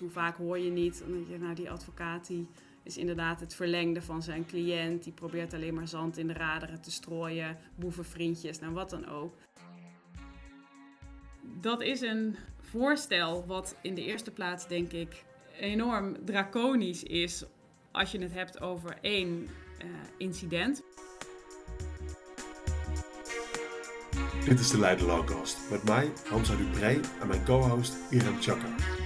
[0.00, 2.46] Hoe vaak hoor je niet, omdat je, nou, die advocaat die
[2.82, 5.04] is inderdaad het verlengde van zijn cliënt.
[5.04, 9.34] Die probeert alleen maar zand in de raderen te strooien, boevenvriendjes, nou wat dan ook.
[11.60, 15.24] Dat is een voorstel wat in de eerste plaats, denk ik,
[15.60, 17.44] enorm draconisch is
[17.92, 19.46] als je het hebt over één
[19.84, 20.82] uh, incident.
[24.44, 28.97] Dit is de Leiden Lawcast met mij, Hamza Dupré en mijn co-host Irem Chaka.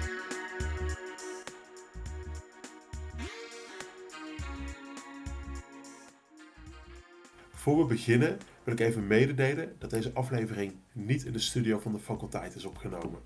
[7.63, 11.93] Voor we beginnen wil ik even mededelen dat deze aflevering niet in de studio van
[11.93, 13.21] de faculteit is opgenomen.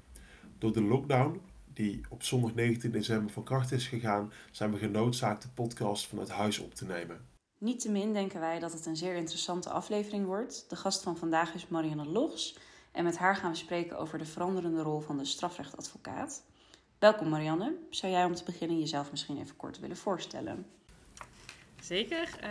[0.58, 1.40] Door de lockdown,
[1.72, 6.28] die op zondag 19 december van kracht is gegaan, zijn we genoodzaakt de podcast vanuit
[6.28, 7.20] huis op te nemen.
[7.58, 10.64] Niettemin denken wij dat het een zeer interessante aflevering wordt.
[10.68, 12.58] De gast van vandaag is Marianne Logs
[12.92, 16.42] en met haar gaan we spreken over de veranderende rol van de strafrechtadvocaat.
[16.98, 17.76] Welkom Marianne.
[17.90, 20.66] Zou jij om te beginnen jezelf misschien even kort willen voorstellen?
[21.86, 22.28] Zeker.
[22.42, 22.50] Uh,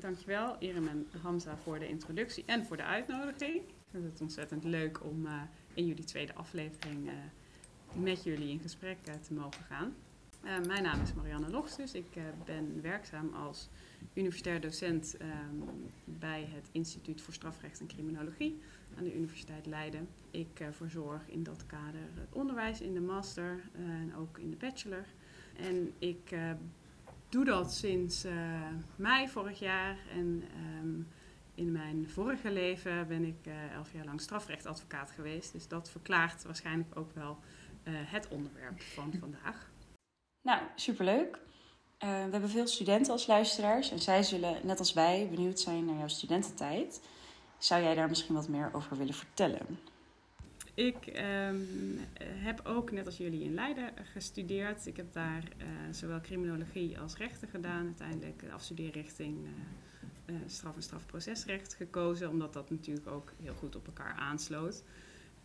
[0.00, 3.54] dankjewel Irem en Hamza voor de introductie en voor de uitnodiging.
[3.54, 5.42] Ik vind het ontzettend leuk om uh,
[5.74, 7.12] in jullie tweede aflevering uh,
[7.92, 9.94] met jullie in gesprek te mogen gaan.
[10.66, 11.94] mijn naam is Marianne Logstus.
[11.94, 13.68] Ik ben werkzaam als
[14.14, 15.64] universitair docent um,
[16.04, 18.60] bij het Instituut voor Strafrecht en Criminologie
[18.98, 20.08] aan de Universiteit Leiden.
[20.30, 25.04] Ik verzorg in dat kader het onderwijs in de master en ook in de bachelor.
[25.56, 26.32] En ik
[27.28, 28.32] doe dat sinds uh,
[28.96, 29.96] mei vorig jaar.
[30.10, 30.44] En
[30.80, 31.08] um,
[31.54, 35.52] in mijn vorige leven ben ik uh, elf jaar lang strafrechtadvocaat geweest.
[35.52, 37.38] Dus dat verklaart waarschijnlijk ook wel
[37.84, 39.70] uh, het onderwerp van vandaag.
[40.42, 41.38] Nou, superleuk.
[41.98, 45.98] we hebben veel studenten als luisteraars en zij zullen, net als wij, benieuwd zijn naar
[45.98, 47.00] jouw studententijd.
[47.58, 49.78] Zou jij daar misschien wat meer over willen vertellen?
[50.74, 54.86] Ik um, heb ook, net als jullie, in Leiden gestudeerd.
[54.86, 57.84] Ik heb daar uh, zowel criminologie als rechten gedaan.
[57.84, 63.76] Uiteindelijk de afstudeerrichting uh, uh, straf- en strafprocesrecht gekozen, omdat dat natuurlijk ook heel goed
[63.76, 64.84] op elkaar aansloot.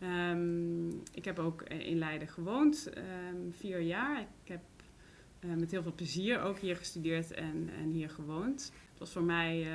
[0.02, 4.20] Um, ik heb ook in Leiden gewoond, um, vier jaar.
[4.20, 4.60] Ik heb
[5.40, 8.72] met heel veel plezier ook hier gestudeerd en, en hier gewoond.
[8.90, 9.66] Het was voor mij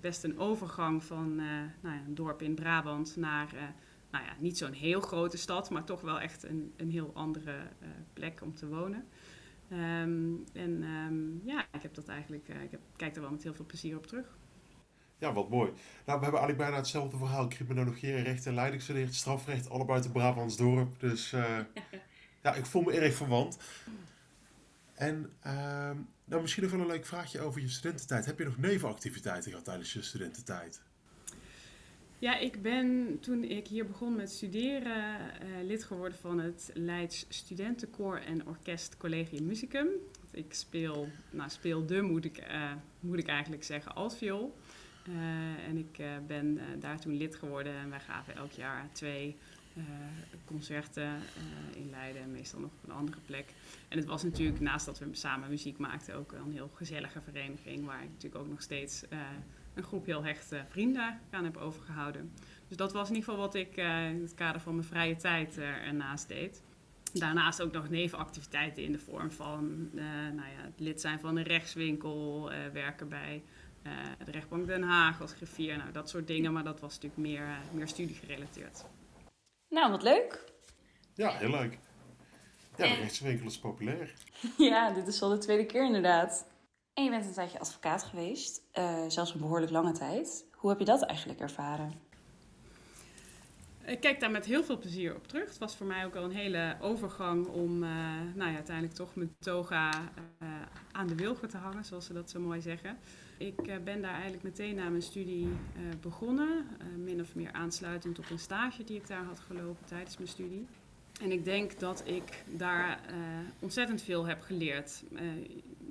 [0.00, 3.74] best een overgang van nou ja, een dorp in Brabant naar
[4.12, 7.52] nou ja, niet zo'n heel grote stad, maar toch wel echt een, een heel andere
[7.52, 9.04] uh, plek om te wonen.
[9.72, 13.42] Um, en um, ja, ik heb dat eigenlijk, uh, ik heb, kijk er wel met
[13.42, 14.38] heel veel plezier op terug.
[15.18, 15.70] Ja, wat mooi.
[15.70, 17.48] Nou, we hebben eigenlijk bijna hetzelfde verhaal.
[17.48, 21.00] Criminologie en recht en leiding gestudeerd, strafrecht, allebei uit Brabants dorp.
[21.00, 21.58] Dus uh,
[22.42, 23.58] ja, ik voel me erg verwant.
[24.94, 28.26] En ehm, nou, misschien nog wel een leuk vraagje over je studententijd.
[28.26, 30.82] Heb je nog nevenactiviteiten gehad tijdens je studententijd?
[32.22, 37.26] Ja, ik ben toen ik hier begon met studeren uh, lid geworden van het Leids
[37.28, 39.88] Studentenkoor en Orkest Collegium Musicum.
[40.30, 44.56] Ik speel, nou speelde moet ik, uh, moet ik eigenlijk zeggen, altviool.
[45.08, 45.14] Uh,
[45.68, 49.36] en ik ben daar toen lid geworden en wij gaven elk jaar twee
[50.44, 51.10] concerten
[51.74, 53.54] in Leiden en meestal nog op een andere plek.
[53.88, 57.84] En het was natuurlijk, naast dat we samen muziek maakten, ook een heel gezellige vereniging
[57.84, 59.02] waar ik natuurlijk ook nog steeds
[59.74, 62.32] een groep heel hechte vrienden aan heb overgehouden.
[62.68, 65.16] Dus dat was in ieder geval wat ik uh, in het kader van mijn vrije
[65.16, 66.62] tijd uh, ernaast deed.
[67.12, 70.02] Daarnaast ook nog nevenactiviteiten in de vorm van uh,
[70.34, 73.42] nou ja, het lid zijn van een rechtswinkel, werken bij
[74.24, 76.52] de rechtbank Den Haag als griffier, nou, dat soort dingen.
[76.52, 78.84] Maar dat was natuurlijk meer, meer studiegerelateerd.
[79.68, 80.44] Nou, wat leuk.
[81.14, 81.78] Ja, heel leuk.
[82.76, 84.14] Ja, de rechtswinkel is populair.
[84.58, 86.46] ja, dit is al de tweede keer inderdaad.
[86.94, 90.44] En je bent een tijdje advocaat geweest, uh, zelfs een behoorlijk lange tijd.
[90.52, 91.92] Hoe heb je dat eigenlijk ervaren?
[93.84, 95.48] Ik kijk daar met heel veel plezier op terug.
[95.48, 97.90] Het was voor mij ook al een hele overgang om uh,
[98.34, 99.90] nou ja, uiteindelijk toch mijn toga
[100.42, 100.48] uh,
[100.92, 102.98] aan de wilgen te hangen, zoals ze dat zo mooi zeggen.
[103.38, 105.48] Ik ben daar eigenlijk meteen na mijn studie
[106.00, 106.66] begonnen,
[106.96, 110.66] min of meer aansluitend op een stage die ik daar had gelopen tijdens mijn studie.
[111.22, 113.00] En ik denk dat ik daar
[113.58, 115.02] ontzettend veel heb geleerd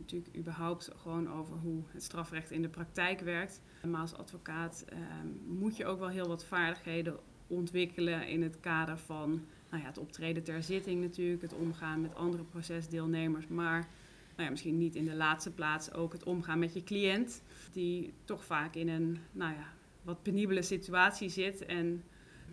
[0.01, 3.61] natuurlijk überhaupt gewoon over hoe het strafrecht in de praktijk werkt.
[3.87, 8.97] Maar als advocaat ehm, moet je ook wel heel wat vaardigheden ontwikkelen in het kader
[8.97, 9.29] van
[9.69, 13.87] nou ja, het optreden ter zitting natuurlijk, het omgaan met andere procesdeelnemers, maar
[14.35, 17.41] nou ja, misschien niet in de laatste plaats ook het omgaan met je cliënt,
[17.71, 22.03] die toch vaak in een nou ja, wat penibele situatie zit en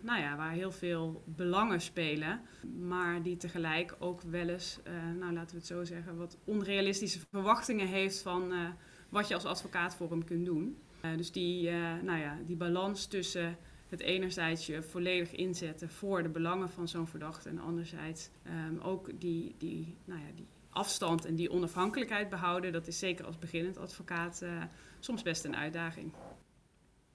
[0.03, 2.41] nou ja, waar heel veel belangen spelen,
[2.79, 7.21] maar die tegelijk ook wel eens, uh, nou laten we het zo zeggen, wat onrealistische
[7.31, 8.69] verwachtingen heeft van uh,
[9.09, 10.77] wat je als advocaat voor hem kunt doen.
[11.05, 11.71] Uh, dus die,
[12.03, 13.57] nou ja, die balans tussen
[13.89, 19.21] het enerzijds je volledig inzetten voor de belangen van zo'n verdachte en anderzijds ehm, ook
[19.21, 23.79] die, die, nou ja, die afstand en die onafhankelijkheid behouden, dat is zeker als beginnend
[23.79, 24.45] advocaat
[24.99, 26.13] soms best een uitdaging.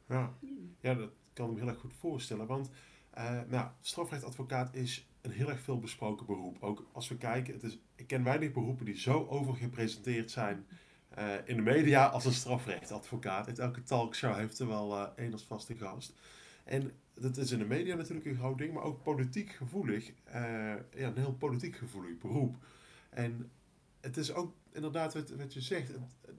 [0.07, 0.33] Ja.
[0.79, 2.47] ja, dat kan me heel erg goed voorstellen.
[2.47, 2.69] Want
[3.17, 6.57] uh, nou, strafrechtadvocaat is een heel erg veel besproken beroep.
[6.59, 10.65] Ook als we kijken, het is, ik ken weinig beroepen die zo overgepresenteerd zijn
[11.17, 13.47] uh, in de media als een strafrechtadvocaat.
[13.47, 16.13] In elke talkshow heeft er wel uh, één als vaste gast.
[16.63, 20.11] En dat is in de media natuurlijk een groot ding, maar ook politiek gevoelig.
[20.31, 22.55] ja, een heel politiek gevoelig beroep.
[23.09, 23.51] En
[24.01, 25.91] het is ook inderdaad wat, wat je zegt,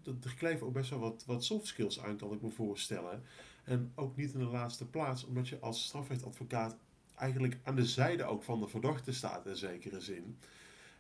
[0.05, 3.23] er kleven ook best wel wat, wat soft skills aan, kan ik me voorstellen.
[3.65, 6.77] En ook niet in de laatste plaats, omdat je als strafrechtadvocaat
[7.15, 10.39] eigenlijk aan de zijde ook van de verdachte staat in zekere zin.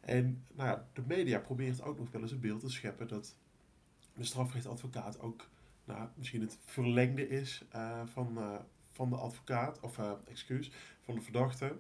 [0.00, 3.36] En nou ja, de media probeert ook nog wel eens een beeld te scheppen dat
[4.14, 5.48] de strafrechtadvocaat ook
[5.84, 8.54] nou, misschien het verlengde is uh, van, uh,
[8.92, 10.70] van de advocaat, of uh, excuus,
[11.00, 11.76] van de verdachte.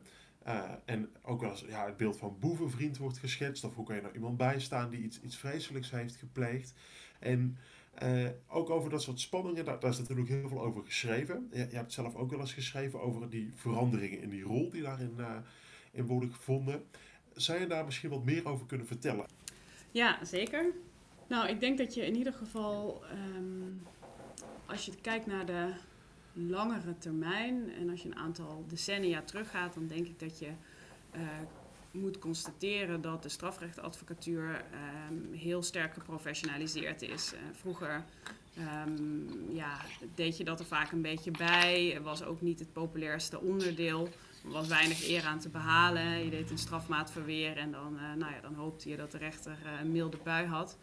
[0.84, 4.02] en ook wel eens ja, het beeld van boevenvriend wordt geschetst, of hoe kan je
[4.02, 6.74] nou iemand bijstaan die iets, iets vreselijks heeft gepleegd.
[7.18, 7.58] En
[8.02, 11.48] uh, ook over dat soort spanningen, daar, is natuurlijk heel veel over geschreven.
[11.52, 14.82] Je, je, hebt zelf ook wel eens geschreven over die veranderingen in die rol die
[14.82, 15.36] daarin uh,
[15.92, 16.84] in worden gevonden.
[17.34, 19.26] Zou je daar misschien wat meer over kunnen vertellen?
[19.90, 20.64] Ja, zeker.
[21.26, 23.04] Nou, ik denk dat je in ieder geval,
[23.36, 23.82] um,
[24.66, 25.72] als je kijkt naar de
[26.32, 30.50] langere termijn en als je een aantal decennia teruggaat, dan denk ik dat je
[31.16, 31.20] uh,
[31.94, 34.64] moet constateren dat de strafrechtadvocatuur
[35.10, 37.32] um, heel sterk geprofessionaliseerd is.
[37.32, 38.04] Uh, vroeger
[38.86, 39.80] um, ja,
[40.14, 41.98] deed je dat er vaak een beetje bij.
[42.02, 44.08] was ook niet het populairste onderdeel.
[44.44, 46.24] Er was weinig eer aan te behalen.
[46.24, 49.58] Je deed een strafmaatverweer en dan, uh, nou ja, dan hoopte je dat de rechter
[49.64, 50.76] uh, een milde bui had.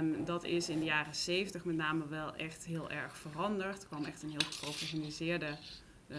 [0.00, 3.82] Um, dat is in de jaren 70 met name wel echt heel erg veranderd.
[3.82, 5.56] Er kwam echt een heel geprofessionaliseerde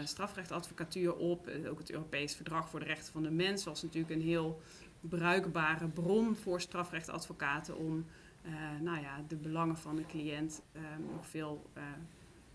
[0.04, 1.50] strafrechtadvocatuur op.
[1.50, 4.62] Uh, ook het Europees Verdrag voor de Rechten van de Mens was natuurlijk een heel
[5.00, 8.06] bruikbare bron voor strafrechtadvocaten om
[8.46, 8.52] uh,
[8.82, 10.62] nou ja, de belangen van de cliënt
[11.14, 11.70] nog veel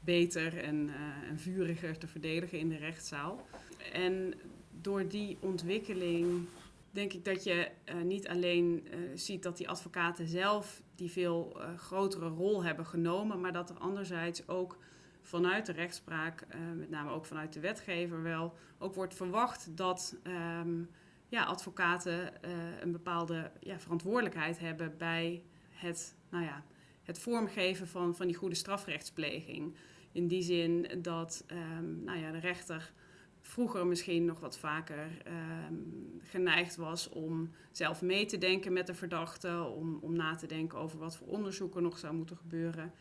[0.00, 0.90] beter en,
[1.28, 3.46] en vuriger te verdedigen in de rechtszaal.
[3.92, 4.34] En
[4.80, 6.48] door die ontwikkeling
[6.90, 7.70] denk ik dat je
[8.04, 13.70] niet alleen ziet dat die advocaten zelf die veel grotere rol hebben genomen, maar dat
[13.70, 14.76] er anderzijds ook
[15.28, 20.16] vanuit de rechtspraak, uh, met name ook vanuit de wetgever wel, ook wordt verwacht dat
[20.60, 20.88] um,
[21.28, 26.64] ja, advocaten uh, een bepaalde ja, verantwoordelijkheid hebben bij het, nou ja,
[27.02, 29.74] het vormgeven van, van die goede strafrechtspleging.
[30.12, 32.92] In die zin dat um, nou ja, de rechter
[33.40, 35.22] vroeger misschien nog wat vaker
[35.68, 40.46] um, geneigd was om zelf mee te denken met de verdachte, om, om na te
[40.46, 42.92] denken over wat voor onderzoek er nog zou moeten gebeuren.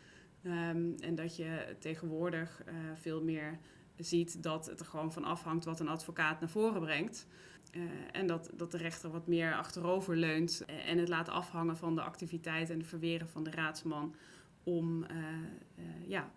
[0.44, 3.60] Um, en dat je tegenwoordig uh, veel meer
[3.96, 7.28] ziet dat het er gewoon van afhangt wat een advocaat naar voren brengt.
[7.72, 11.96] Uh, en dat, dat de rechter wat meer achterover leunt en het laat afhangen van
[11.96, 14.16] de activiteit en de verweren van de raadsman
[14.64, 16.32] om, uh, ja,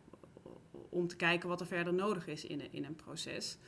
[0.71, 3.59] om te kijken wat er verder nodig is in, in een proces.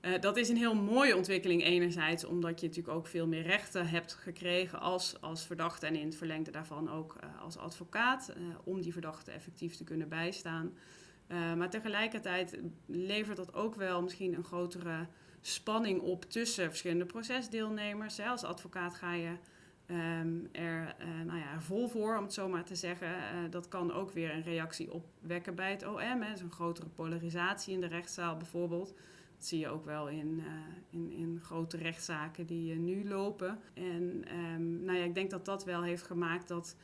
[0.00, 3.88] Uh, dat is een heel mooie ontwikkeling enerzijds, omdat je natuurlijk ook veel meer rechten
[3.88, 8.54] hebt gekregen als, als verdachte en in het verlengde daarvan ook uh, als advocaat, uh,
[8.64, 10.72] om die verdachte effectief te kunnen bijstaan.
[11.28, 15.06] maar tegelijkertijd levert dat ook wel misschien een grotere
[15.40, 18.20] spanning op tussen verschillende procesdeelnemers.
[18.20, 19.32] Als advocaat ga je
[19.90, 20.94] um, er
[21.26, 23.10] nou ja, vol voor, om het zo maar te zeggen.
[23.50, 26.22] dat kan ook weer een reactie opwekken bij het OM.
[26.22, 26.32] Hè.
[26.32, 28.94] Dus een grotere polarisatie in de rechtszaal bijvoorbeeld.
[29.38, 30.46] Dat zie je ook wel in, uh,
[30.90, 33.58] in, in, grote rechtszaken die uh, nu lopen.
[33.74, 36.76] En um, nou ja, ik denk dat dat wel heeft gemaakt dat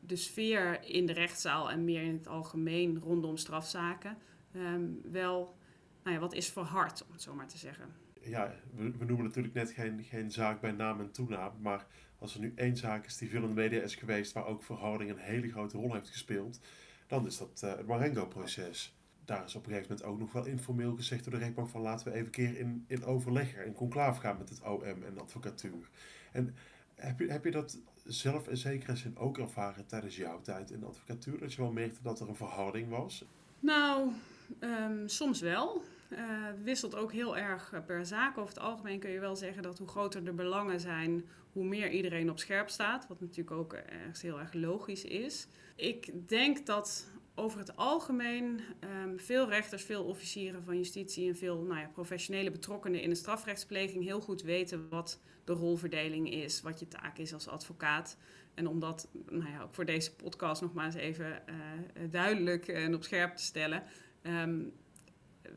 [0.00, 4.16] de, sfeer in de rechtszaal en meer in het algemeen rondom strafzaken
[4.56, 5.56] um, wel
[6.02, 7.84] nou ja, wat is verhard, om het zo maar te zeggen.
[8.20, 11.86] Ja, we, noemen natuurlijk net geen, geen zaak bij naam en toenaam, maar
[12.18, 14.62] als er nu één zaak is die veel in de media is geweest, waar ook
[14.62, 16.60] verhouding een hele grote rol heeft gespeeld,
[17.06, 18.99] dan is dat uh, het Marengo-proces
[19.30, 21.80] daar is op een gegeven moment ook nog wel informeel gezegd door de rechtbank van
[21.80, 25.20] laten we even keer in, in overleg, in conclaaf gaan met het OM en de
[25.20, 25.90] advocatuur.
[26.32, 26.54] En
[26.94, 30.80] heb je, heb je dat zelf in zekere zin ook ervaren tijdens jouw tijd in
[30.80, 31.38] de advocatuur?
[31.38, 33.24] Dat je wel merkte dat er een verhouding was?
[33.60, 34.10] Nou,
[34.60, 35.82] um, soms wel.
[36.08, 36.18] Uh,
[36.62, 38.38] wisselt ook heel erg per zaak.
[38.38, 41.90] Over het algemeen kun je wel zeggen dat hoe groter de belangen zijn, hoe meer
[41.90, 43.06] iedereen op scherp staat.
[43.06, 45.46] Wat natuurlijk ook ergens heel erg logisch is.
[45.76, 47.06] Ik denk dat
[47.40, 48.60] over het algemeen
[49.04, 53.14] um, veel rechters, veel officieren van justitie en veel nou ja, professionele betrokkenen in de
[53.14, 58.16] strafrechtspleging heel goed weten wat de rolverdeling is, wat je taak is als advocaat.
[58.54, 61.54] En om dat nou ja, ook voor deze podcast nog maar eens even uh,
[62.10, 63.82] duidelijk en op scherp te stellen.
[64.22, 64.72] Um,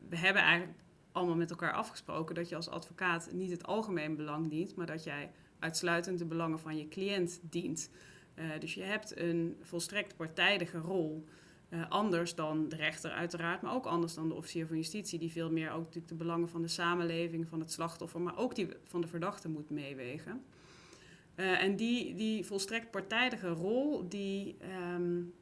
[0.10, 0.80] we hebben eigenlijk
[1.12, 5.04] allemaal met elkaar afgesproken dat je als advocaat niet het algemeen belang dient, maar dat
[5.04, 7.90] jij uitsluitend de belangen van je cliënt dient.
[8.36, 11.26] Uh, dus je hebt een volstrekt partijdige rol.
[11.74, 15.32] Uh, anders dan de rechter uiteraard, maar ook anders dan de officier van justitie, die
[15.32, 18.68] veel meer ook natuurlijk de belangen van de samenleving, van het slachtoffer, maar ook die
[18.84, 20.44] van de verdachte moet meewegen.
[21.36, 24.58] Uh, en die, die volstrekt partijdige rol, die
[24.96, 25.34] um,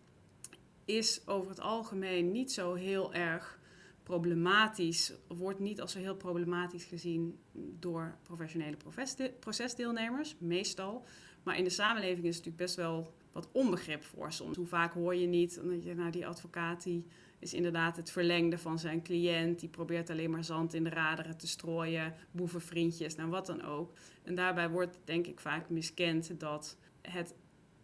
[0.85, 3.59] is over het algemeen niet zo heel erg
[4.03, 7.39] problematisch, wordt niet als zo heel problematisch gezien
[7.79, 8.77] door professionele
[9.39, 11.05] procesdeelnemers, meestal.
[11.43, 14.57] Maar in de samenleving is het natuurlijk best wel wat onbegrip voor soms.
[14.57, 17.05] Hoe vaak hoor je niet dat je, nou, die advocaat die
[17.39, 19.59] is inderdaad het verlengde van zijn cliënt.
[19.59, 23.93] Die probeert alleen maar zand in de raderen te strooien, boevenvriendjes, nou wat dan ook.
[24.23, 27.33] En daarbij wordt denk ik vaak miskend dat het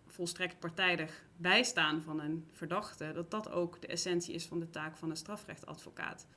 [0.08, 4.98] volstrekt partijdig bijstaan van een verdachte, dat dat ook de essentie is van de taak
[4.98, 6.28] van een strafrechtadvocaat.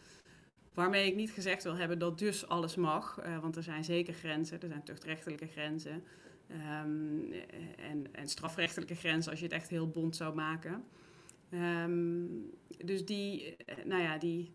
[0.74, 4.14] Waarmee ik niet gezegd wil hebben dat dus alles mag, uh, want er zijn zeker
[4.14, 6.04] grenzen, er zijn tuchtrechtelijke grenzen
[6.52, 7.32] um,
[7.76, 10.84] en, en, strafrechtelijke grenzen als je het echt heel bond zou maken.
[11.50, 12.50] Um,
[12.84, 14.52] dus die, eh, nou ja, die,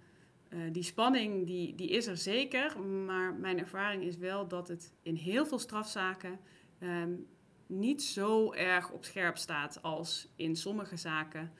[0.50, 4.94] uh, die spanning die, die is er zeker, maar mijn ervaring is wel dat het
[5.02, 6.40] in heel veel strafzaken
[6.80, 7.25] um,
[7.68, 11.52] niet zo erg op scherp staat als in sommige zaken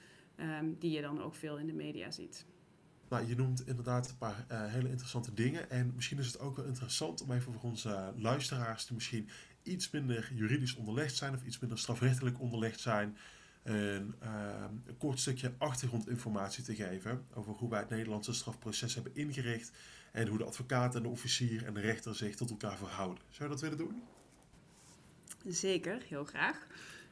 [0.80, 2.46] die je dan ook veel in de media ziet.
[3.10, 5.70] Nou, je noemt inderdaad een paar uh, hele interessante dingen.
[5.70, 9.30] En misschien is het ook wel interessant om even voor onze luisteraars die misschien
[9.66, 13.18] iets minder juridisch onderlegd zijn of iets minder strafrechtelijk onderlegd zijn,
[13.64, 19.16] een, uh, een kort stukje achtergrondinformatie te geven over hoe wij het Nederlandse strafproces hebben
[19.16, 19.72] ingericht
[20.12, 23.24] en hoe de advocaat en de officier en de rechter zich tot elkaar verhouden.
[23.30, 24.04] Zou je dat willen doen?
[25.48, 26.68] Zeker, heel graag.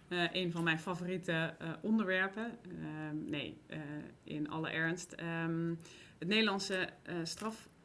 [0.10, 2.58] Uh, een van mijn favoriete uh, onderwerpen.
[2.68, 2.88] Uh,
[3.30, 3.80] nee, eh,
[4.24, 5.16] in alle ernst.
[5.46, 5.80] Um,
[6.18, 6.90] het Nederlandse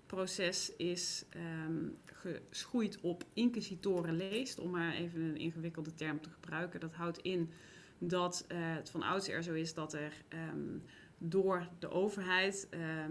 [0.08, 1.24] strafproces is
[1.66, 6.80] um, geschoeid op inquisitorenleest, om maar even een ingewikkelde term te gebruiken.
[6.80, 7.50] Dat houdt in
[7.98, 10.12] dat het van oudsher zo is dat er
[10.52, 10.82] um,
[11.18, 12.68] door de overheid,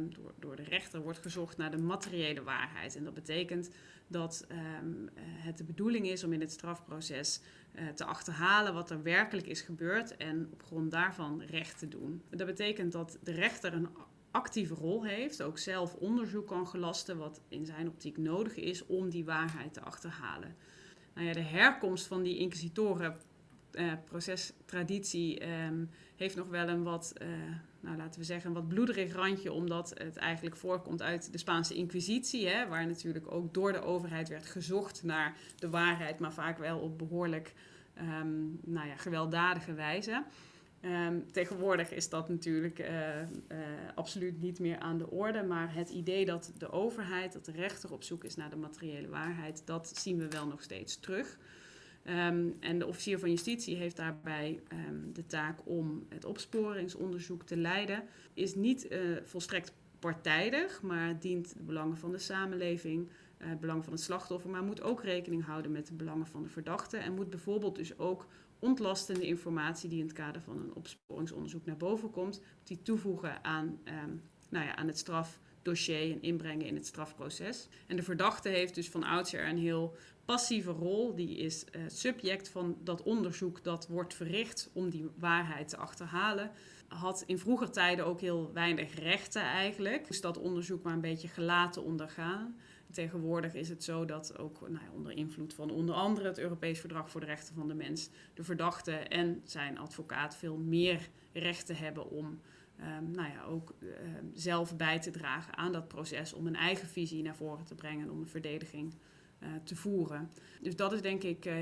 [0.10, 2.96] door, door de rechter, wordt gezocht naar de materiële waarheid.
[2.96, 3.70] En dat betekent
[4.08, 4.48] dat
[4.82, 7.42] um, het de bedoeling is om in het strafproces
[7.76, 12.22] uh, te achterhalen wat er werkelijk is gebeurd en op grond daarvan recht te doen.
[12.30, 13.90] Dat betekent dat de rechter een
[14.38, 19.10] actieve rol heeft, ook zelf onderzoek kan gelasten wat in zijn optiek nodig is om
[19.10, 20.56] die waarheid te achterhalen.
[21.14, 23.18] Nou ja, de herkomst van die inquisitoren
[24.06, 27.28] procestraditie um, heeft nog wel een wat, uh,
[27.80, 31.74] nou, laten we zeggen, een wat bloederig randje, omdat het eigenlijk voorkomt uit de Spaanse
[31.74, 36.58] Inquisitie, hè, waar natuurlijk ook door de overheid werd gezocht naar de waarheid, maar vaak
[36.58, 37.54] wel op behoorlijk
[38.22, 40.24] um, nou ja, gewelddadige wijze.
[40.88, 43.28] Um, tegenwoordig is dat natuurlijk uh, uh,
[43.96, 47.94] absoluut niet meer aan de orde, maar het idee dat de overheid, dat de rechter
[47.94, 51.38] op zoek is naar de materiële waarheid, dat zien we wel nog steeds terug.
[52.04, 57.58] Um, en de officier van justitie heeft daarbij um, de taak om het opsporingsonderzoek te
[57.58, 58.04] leiden.
[58.34, 63.94] Is niet uh, volstrekt partijdig, maar dient de belangen van de samenleving, het belang van
[63.94, 66.98] het slachtoffer, maar moet ook rekening houden met de belangen van de verdachte.
[66.98, 68.28] En moet bijvoorbeeld dus ook
[68.60, 73.80] ontlastende informatie die in het kader van een opsporingsonderzoek naar boven komt, die toevoegen aan,
[74.04, 77.68] um, nou ja, aan het strafdossier en inbrengen in het strafproces.
[77.88, 79.96] En de verdachte heeft dus van oudsher een heel
[80.26, 85.70] passieve rol, die is uh, subject van dat onderzoek dat wordt verricht om die waarheid
[85.70, 86.52] te achterhalen.
[86.88, 90.08] Had in vroeger tijden ook heel weinig rechten eigenlijk.
[90.08, 92.58] Dus dat onderzoek maar een beetje gelaten ondergaan.
[92.98, 96.80] Tegenwoordig is het zo dat ook nou ja, onder invloed van onder andere het Europees
[96.80, 101.76] Verdrag voor de Rechten van de Mens, de verdachte en zijn advocaat veel meer rechten
[101.76, 102.26] hebben om
[102.80, 103.90] um, nou ja, ook uh,
[104.34, 108.10] zelf bij te dragen aan dat proces, om een eigen visie naar voren te brengen,
[108.10, 108.94] om een verdediging
[109.40, 110.30] uh, te voeren.
[110.62, 111.56] Dus dat is denk ik uh,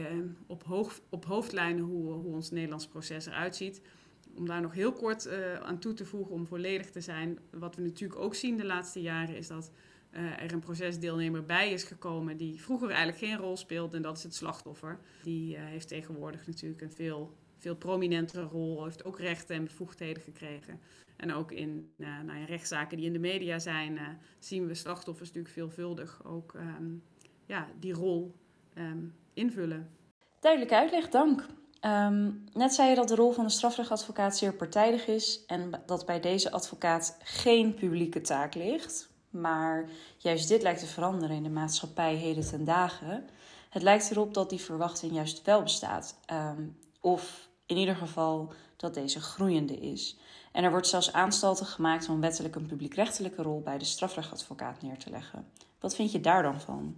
[0.48, 3.82] op, hoog, op hoofdlijnen hoe, hoe ons Nederlands proces eruit ziet.
[4.36, 7.40] Om daar nog heel kort uh, aan toe te voegen om volledig te zijn.
[7.52, 9.72] Wat we natuurlijk ook zien de laatste jaren is dat
[10.16, 14.24] er een procesdeelnemer bij is gekomen die vroeger eigenlijk geen rol speelde en dat is
[14.24, 15.00] het slachtoffer.
[15.24, 20.80] Die heeft tegenwoordig natuurlijk een veel, veel prominentere rol, heeft ook rechten en bevoegdheden gekregen.
[21.18, 24.00] En ook in nou ja, rechtszaken die in de media zijn,
[24.40, 27.04] zien we slachtoffers natuurlijk veelvuldig ook um,
[27.46, 28.36] ja, die rol
[28.78, 29.90] um, invullen.
[30.40, 31.46] Duidelijke uitleg, dank.
[31.82, 36.06] Um, net zei je dat de rol van de strafrechtadvocaat zeer partijdig is en dat
[36.06, 39.14] bij deze advocaat geen publieke taak ligt.
[39.42, 43.30] Maar juist dit lijkt te veranderen in de maatschappij heden ten dagen.
[43.70, 46.16] Het lijkt erop dat die verwachting juist wel bestaat.
[46.32, 50.18] Um, of In ieder geval dat deze groeiende is.
[50.52, 54.98] En er wordt zelfs aanstalten gemaakt om wettelijk een publiekrechtelijke rol bij de strafrechtadvocaat neer
[54.98, 55.48] te leggen.
[55.80, 56.96] Wat vind je daar dan van?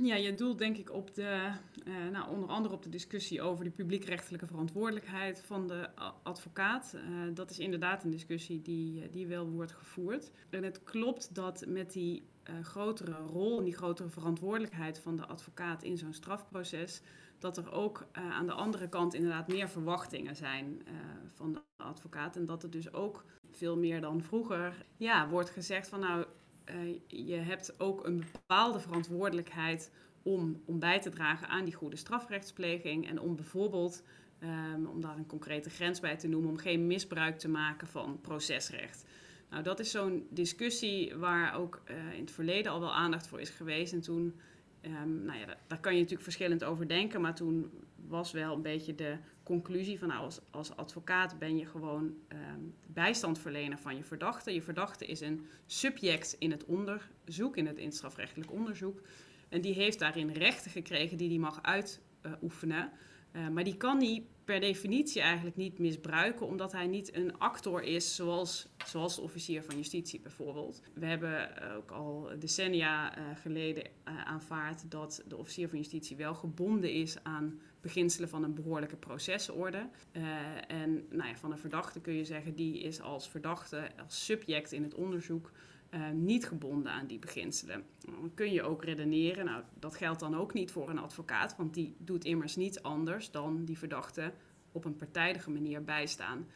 [0.00, 1.50] Ja, je doelt denk ik op de,
[1.84, 5.88] uh, nou, onder andere op de discussie over de publiekrechtelijke verantwoordelijkheid van de
[6.22, 6.94] advocaat.
[6.94, 10.30] Uh, dat is inderdaad een discussie die, die wel wordt gevoerd.
[10.50, 12.30] En het klopt dat met die
[12.62, 17.02] grotere rol en die grotere verantwoordelijkheid van de advocaat in zo'n strafproces,
[17.38, 20.82] dat er ook aan de andere kant inderdaad meer verwachtingen zijn
[21.28, 22.36] van de advocaat.
[22.36, 26.24] En dat er dus ook veel meer dan vroeger ja, wordt gezegd van nou
[26.70, 29.90] uh, je hebt ook een bepaalde verantwoordelijkheid
[30.22, 33.08] om, om bij te dragen aan die goede strafrechtspleging.
[33.08, 34.02] En om bijvoorbeeld,
[34.42, 38.20] um, om daar een concrete grens bij te noemen, om geen misbruik te maken van
[38.20, 39.04] procesrecht.
[39.50, 43.40] Nou, dat is zo'n discussie waar ook uh, in het verleden al wel aandacht voor
[43.40, 43.92] is geweest.
[43.92, 44.40] En toen,
[44.82, 47.70] um, nou ja, daar kan je natuurlijk verschillend over denken, maar toen
[48.08, 49.16] was wel een beetje de
[49.58, 54.54] conclusie van nou, als, advocaat ben je gewoon um, bijstandverlener van je verdachte.
[54.54, 59.00] Je verdachte is een subject in het onderzoek, in het instrafrechtelijk onderzoek.
[59.48, 62.90] En die heeft daarin rechten gekregen die hij mag uitoefenen.
[63.32, 67.82] Uh, maar die kan niet per definitie eigenlijk niet misbruiken, omdat hij niet een actor
[67.82, 70.82] is zoals, zoals de officier van justitie bijvoorbeeld.
[70.94, 76.92] We hebben ook al decennia uh, geleden aanvaard dat de officier van justitie wel gebonden
[76.92, 79.88] is aan beginselen van een behoorlijke procesorde.
[80.12, 80.22] Uh,
[80.68, 84.72] en nou ja, van een verdachte kun je zeggen, die is als verdachte, als subject
[84.72, 85.50] in het onderzoek
[85.90, 87.84] uh, niet gebonden aan die beginselen.
[88.04, 91.74] Dan kun je ook redeneren, nou dat geldt dan ook niet voor een advocaat, want
[91.74, 94.32] die doet immers niet anders dan die verdachte
[94.72, 96.46] op een partijdige manier bijstaan.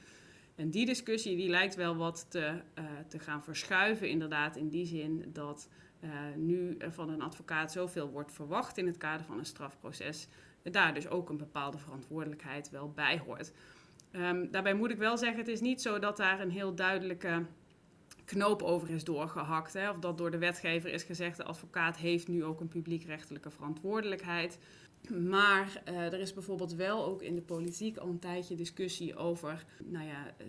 [0.55, 4.87] En die discussie die lijkt wel wat te, uh, te gaan verschuiven, inderdaad, in die
[4.87, 5.69] zin dat
[6.37, 10.29] nu van een advocaat zoveel wordt verwacht in het kader van een strafproces,
[10.71, 13.53] daar dus ook een bepaalde verantwoordelijkheid wel bij hoort.
[14.13, 17.47] Um, daarbij moet ik wel zeggen, het is niet zo dat daar een heel duidelijke
[18.25, 19.73] knoop over is doorgehakt.
[19.73, 23.51] Hè, of dat door de wetgever is gezegd, de advocaat heeft nu ook een publiekrechtelijke
[23.51, 24.59] verantwoordelijkheid.
[25.11, 29.65] Maar uh, er is bijvoorbeeld wel ook in de politiek al een tijdje discussie over
[29.85, 30.47] nou ja, eh,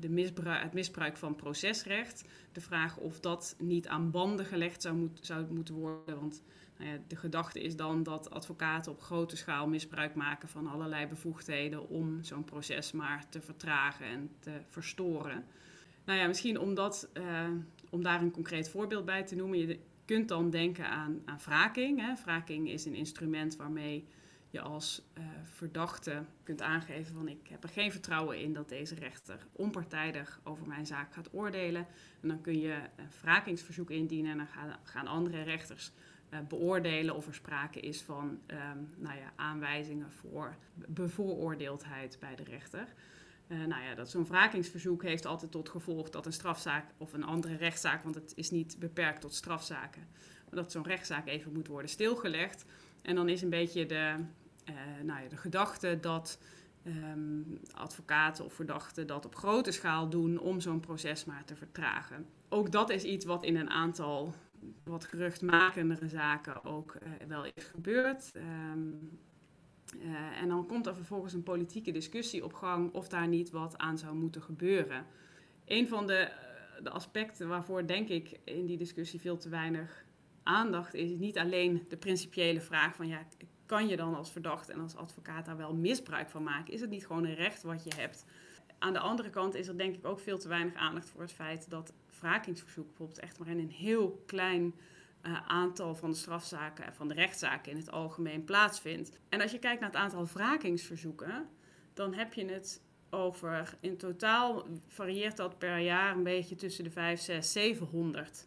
[0.00, 2.24] de misbruik, het misbruik van procesrecht.
[2.52, 6.20] De vraag of dat niet aan banden gelegd zou, moet, zou moeten worden.
[6.20, 6.42] Want
[7.06, 12.22] de gedachte is dan dat advocaten op grote schaal misbruik maken van allerlei bevoegdheden om
[12.22, 15.44] zo'n proces maar te vertragen en te verstoren.
[16.04, 17.48] Nou ja, misschien om, dat, uh,
[17.90, 19.58] om daar een concreet voorbeeld bij te noemen.
[19.58, 22.00] Je kunt dan denken aan, aan wraking.
[22.00, 22.14] Hè.
[22.24, 24.06] Wraking is een instrument waarmee
[24.50, 28.94] je als uh, verdachte kunt aangeven van ik heb er geen vertrouwen in dat deze
[28.94, 31.86] rechter onpartijdig over mijn zaak gaat oordelen.
[32.20, 35.92] En dan kun je een wrakingsverzoek indienen en dan gaan andere rechters
[36.30, 42.44] uh, beoordelen of er sprake is van um, nou ja, aanwijzingen voor bevooroordeeldheid bij de
[42.44, 42.86] rechter.
[43.48, 47.24] Uh, nou ja, dat zo'n wrakingsverzoek heeft altijd tot gevolg dat een strafzaak of een
[47.24, 50.06] andere rechtszaak, want het is niet beperkt tot strafzaken,
[50.50, 52.64] dat zo'n rechtszaak even moet worden stilgelegd.
[53.02, 54.14] En dan is een beetje de,
[54.68, 56.38] uh, nou ja, de gedachte dat
[56.86, 62.26] um, advocaten of verdachten dat op grote schaal doen om zo'n proces maar te vertragen.
[62.48, 64.34] Ook dat is iets wat in een aantal
[64.84, 68.32] wat geruchtmakendere zaken ook uh, wel is gebeurd.
[68.36, 69.20] Um,
[69.96, 73.78] uh, en dan komt er vervolgens een politieke discussie op gang of daar niet wat
[73.78, 75.06] aan zou moeten gebeuren.
[75.64, 76.30] Een van de,
[76.82, 80.04] de aspecten waarvoor denk ik in die discussie veel te weinig
[80.42, 83.26] aandacht is, is niet alleen de principiële vraag van ja,
[83.66, 86.72] kan je dan als verdachte en als advocaat daar wel misbruik van maken?
[86.72, 88.24] Is het niet gewoon een recht wat je hebt?
[88.78, 91.32] Aan de andere kant is er denk ik ook veel te weinig aandacht voor het
[91.32, 94.74] feit dat wrakingsverzoek bijvoorbeeld echt maar in een heel klein
[95.22, 99.18] uh, aantal van de strafzaken en van de rechtszaken in het algemeen plaatsvindt.
[99.28, 101.48] En als je kijkt naar het aantal wrakingsverzoeken,
[101.94, 106.90] dan heb je het over, in totaal varieert dat per jaar een beetje tussen de
[106.90, 108.46] 5, 6, 700.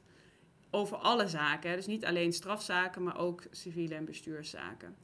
[0.69, 4.95] Over alle zaken, dus niet alleen strafzaken, maar ook civiele en bestuurszaken.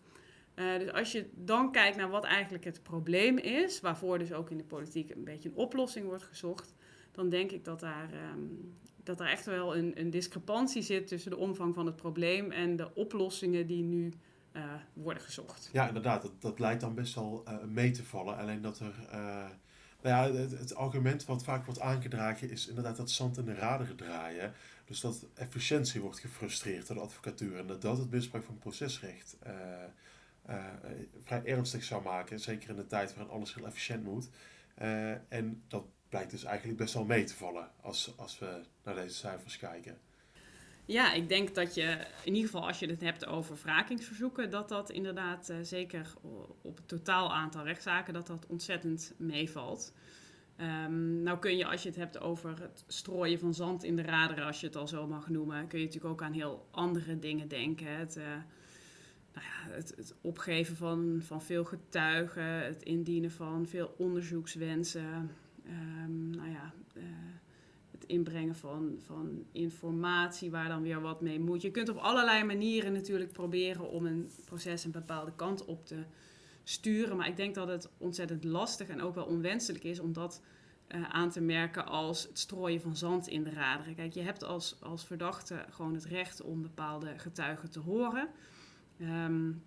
[0.56, 4.50] Uh, dus als je dan kijkt naar wat eigenlijk het probleem is, waarvoor dus ook
[4.50, 6.74] in de politiek een beetje een oplossing wordt gezocht,
[7.18, 11.32] dan denk ik dat daar um, dat er echt wel een, een, discrepantie zit tussen
[11.32, 14.14] de omvang van het probleem en de oplossingen die nu
[14.54, 15.70] uh, worden gezocht.
[15.74, 16.22] Ja, inderdaad.
[16.22, 18.38] Dat, dat lijkt dan best wel uh, mee te vallen.
[18.38, 18.94] Alleen dat er.
[19.12, 19.46] Uh,
[20.02, 23.54] nou ja, het, het, argument wat vaak wordt aangedragen is inderdaad dat zand in de
[23.54, 24.54] raderen draaien.
[24.86, 27.58] Dus dat efficiëntie wordt gefrustreerd door de advocatuur.
[27.58, 29.38] En dat dat het misbruik van procesrecht
[31.24, 32.40] vrij ernstig zou maken.
[32.40, 34.30] Zeker in de tijd waarin alles heel efficiënt moet.
[35.28, 39.16] en dat blijkt dus eigenlijk best wel mee te vallen als, als we naar deze
[39.16, 39.98] cijfers kijken.
[40.86, 44.70] Ja, ik denk dat je in ieder geval als je het hebt over wrakingsverzoeken, dat
[44.70, 46.14] dat inderdaad uh, zeker
[46.62, 49.94] op het totaal aantal rechtszaken, dat dat ontzettend meevalt.
[50.62, 54.02] Um, nou kun je als je het hebt over het strooien van zand in de
[54.02, 57.20] raderen, als je het al zo mag noemen, kun je natuurlijk ook aan heel andere
[57.20, 57.98] dingen denken.
[57.98, 58.24] Het, uh,
[59.34, 65.32] nou ja, het, het, opgeven van, van veel getuigen, het indienen van veel onderzoekswensen.
[65.70, 67.04] Um, nou ja, uh,
[67.92, 71.62] het inbrengen van, van informatie waar dan weer wat mee moet.
[71.62, 76.04] Je kunt op allerlei manieren natuurlijk proberen om een proces een bepaalde kant op te
[76.64, 77.18] sturen.
[77.18, 80.42] Maar ik denk dat het ontzettend lastig en ook wel onwenselijk is om dat
[80.88, 83.96] uh, aan te merken als het strooien van zand in de raderen.
[83.96, 88.28] Kijk, je hebt als, als verdachte gewoon het recht om bepaalde getuigen te horen.
[89.02, 89.64] Um,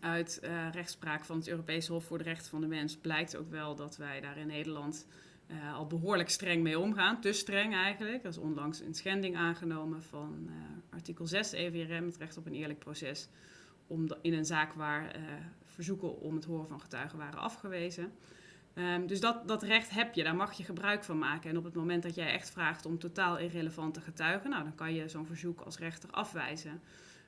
[0.00, 3.50] uit uh, rechtspraak van het Europese Hof voor de Rechten van de Mens blijkt ook
[3.50, 5.06] wel dat wij daar in Nederland
[5.46, 7.20] uh, al behoorlijk streng mee omgaan.
[7.20, 8.22] Te streng eigenlijk.
[8.22, 10.52] Dat is onlangs een schending aangenomen van uh,
[10.90, 13.28] artikel 6 EVRM, het recht op een eerlijk proces.
[13.86, 15.22] Om in een zaak waar uh,
[15.64, 18.12] verzoeken om het horen van getuigen waren afgewezen.
[18.78, 21.50] Um, dus dat, dat recht heb je, daar mag je gebruik van maken.
[21.50, 24.94] En op het moment dat jij echt vraagt om totaal irrelevante getuigen, nou, dan kan
[24.94, 26.80] je zo'n verzoek als rechter afwijzen.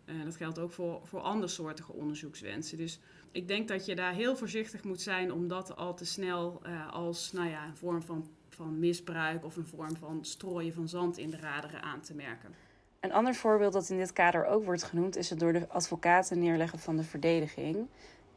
[0.09, 2.79] Uh, dat geldt ook voor, voor andersoortige onderzoekswensen.
[2.79, 3.01] Dus
[3.33, 6.93] ik denk dat je daar heel voorzichtig moet zijn om dat al te snel uh,
[6.93, 11.19] als nou ja, een vorm van, van misbruik of een vorm van strooien van zand
[11.19, 12.55] in de raderen aan te merken.
[13.01, 16.39] Een ander voorbeeld dat in dit kader ook wordt genoemd is het door de advocaten
[16.39, 17.87] neerleggen van de verdediging.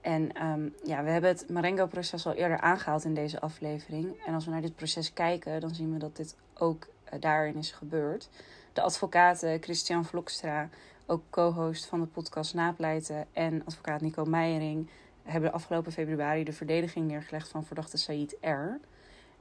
[0.01, 4.23] En um, ja, we hebben het Marengo-proces al eerder aangehaald in deze aflevering.
[4.25, 7.55] En als we naar dit proces kijken, dan zien we dat dit ook uh, daarin
[7.55, 8.29] is gebeurd.
[8.73, 10.69] De advocaten Christian Vlokstra,
[11.05, 14.89] ook co-host van de podcast Napleiten, en advocaat Nico Meijering
[15.23, 18.79] hebben afgelopen februari de verdediging neergelegd van verdachte Said R.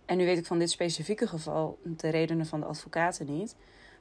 [0.04, 3.56] En nu weet ik van dit specifieke geval de redenen van de advocaten niet.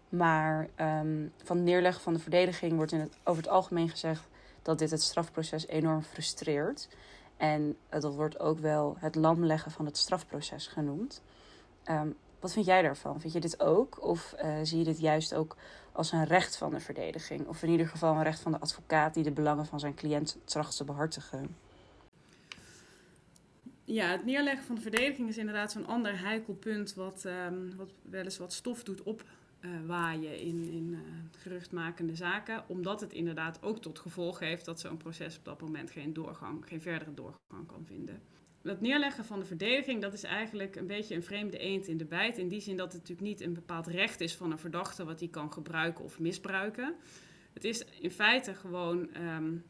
[0.10, 4.28] Maar um, van het neerleggen van de verdediging wordt in het, over het algemeen gezegd
[4.62, 6.88] dat dit het strafproces enorm frustreert.
[7.38, 11.22] En dat wordt ook wel het lamleggen van het strafproces genoemd.
[11.86, 13.22] Um, wat vind jij daarvan?
[13.22, 14.04] Vind je dit ook?
[14.04, 15.56] Of uh, zie je dit juist ook
[15.92, 17.48] als een recht van de verdediging?
[17.48, 20.38] Of in ieder geval een recht van de advocaat die de belangen van zijn cliënt
[20.44, 21.56] tracht te behartigen?
[23.84, 27.92] Ja, het neerleggen van de verdediging is inderdaad zo'n ander heikel punt, wat, um, wat
[28.02, 31.00] wel eens wat stof doet opwaaien uh, in, in uh,
[31.38, 32.64] geruchtmakende zaken.
[32.68, 36.66] Omdat het inderdaad ook tot gevolg heeft dat zo'n proces op dat moment geen doorgang,
[36.68, 38.22] geen verdere doorgang kan vinden.
[38.70, 42.06] Dat neerleggen van de verdediging, dat is eigenlijk een beetje een vreemde eend in de
[42.06, 42.38] bijt.
[42.38, 45.20] In die zin dat het natuurlijk niet een bepaald recht is van een verdachte wat
[45.20, 46.96] hij kan gebruiken of misbruiken.
[47.54, 49.64] Het is in feite gewoon um,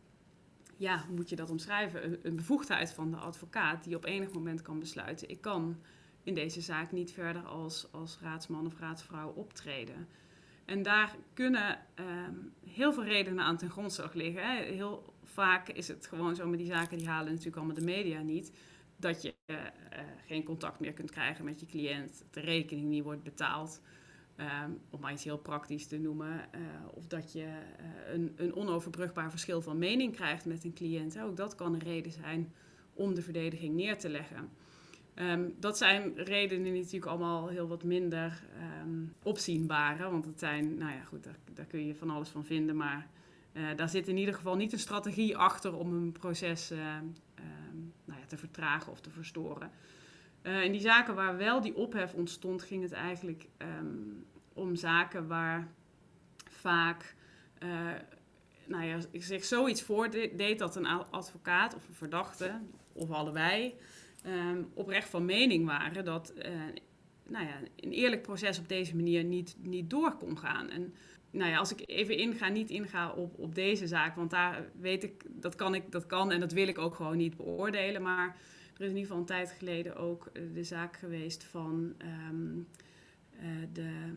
[0.78, 2.20] ja, hoe moet je dat omschrijven?
[2.22, 5.78] Een, bevoegdheid van de advocaat die op enig moment kan besluiten: ik kan
[6.24, 10.08] in deze zaak niet verder als, als raadsman of raadsvrouw optreden.
[10.66, 14.44] En daar kunnen um, heel veel redenen aan ten grondslag liggen.
[14.44, 14.64] Hè.
[14.64, 18.22] Heel vaak is het gewoon zo met die zaken, die halen natuurlijk allemaal de media
[18.22, 18.52] niet.
[19.00, 19.62] Dat je uh, uh,
[20.26, 23.82] geen contact meer kunt krijgen met je cliënt, de rekening niet wordt betaald.
[24.38, 26.32] Um, om maar iets heel praktisch te noemen.
[26.56, 26.62] Uh,
[26.94, 27.48] of dat je
[28.14, 31.20] een, een, onoverbrugbaar verschil van mening krijgt met een cliënt.
[31.20, 32.54] Ook dat kan een reden zijn
[32.94, 34.50] om de verdediging neer te leggen.
[35.16, 38.44] Um, dat zijn redenen die natuurlijk allemaal heel wat minder
[38.82, 40.10] um, opzienbare.
[40.10, 42.76] Want het zijn, nou ja, goed, daar, kun je van alles van vinden.
[42.76, 43.08] Maar
[43.76, 46.72] daar zit in ieder geval niet een strategie achter om een proces
[48.30, 49.72] te vertragen of te verstoren.
[50.44, 55.28] Uh, in die zaken waar wel die ophef ontstond, ging het eigenlijk um, om zaken
[55.28, 55.68] waar
[56.50, 57.16] vaak,
[57.64, 57.70] uh,
[58.66, 62.60] nou ja, ik zoiets voordeed dat een advocaat of een verdachte,
[62.94, 63.76] of allebei,
[64.26, 66.44] um, oprecht van mening waren dat uh,
[67.24, 70.70] nou ja, een eerlijk proces op deze manier niet, niet door kon gaan.
[70.70, 70.94] En
[71.32, 75.04] nou ja, als ik even inga, niet inga op, op deze zaak, want daar weet
[75.04, 78.38] ik, dat kan ik, dat kan en dat wil ik ook gewoon niet beoordelen, maar
[78.74, 81.94] er is in ieder geval een tijd geleden ook de zaak geweest van
[82.30, 82.68] um,
[83.42, 84.14] uh, de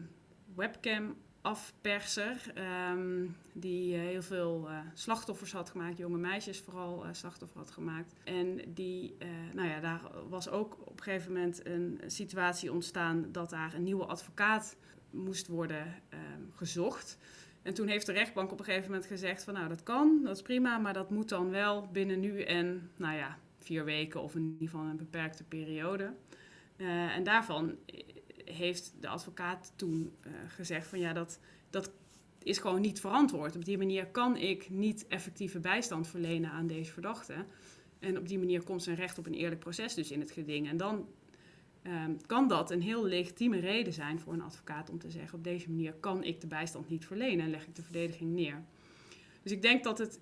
[0.55, 2.53] webcam afperser.
[2.91, 8.15] Um, die uh, heel veel slachtoffers had gemaakt, jonge meisjes vooral uh, slachtoffer had gemaakt.
[8.25, 9.17] En die,
[9.53, 13.83] nou ja, daar was ook op een gegeven moment een situatie ontstaan dat daar een
[13.83, 14.77] nieuwe advocaat
[15.13, 17.19] moest worden um, gezocht.
[17.63, 20.37] En toen heeft de rechtbank op een gegeven moment gezegd van nou dat kan, dat
[20.37, 24.35] is prima, maar dat moet dan wel binnen nu en nou ja, vier weken of
[24.35, 26.13] in ieder geval een beperkte periode.
[26.77, 27.77] Uh, en daarvan
[28.45, 31.39] heeft de advocaat toen uh, gezegd van ja, dat,
[31.71, 31.91] dat
[32.43, 33.57] is gewoon niet verantwoord.
[33.57, 37.45] Op die manier kan ik niet effectieve bijstand verlenen aan deze verdachte.
[37.99, 40.69] En op die manier komt zijn recht op een eerlijk proces dus in het geding.
[40.69, 41.07] En dan
[41.83, 45.45] ehm, kan dat een heel legitieme reden zijn voor een advocaat om te zeggen: op
[45.45, 48.63] deze manier kan ik de bijstand niet verlenen en leg ik de verdediging neer.
[49.43, 50.21] Dus ik denk dat het,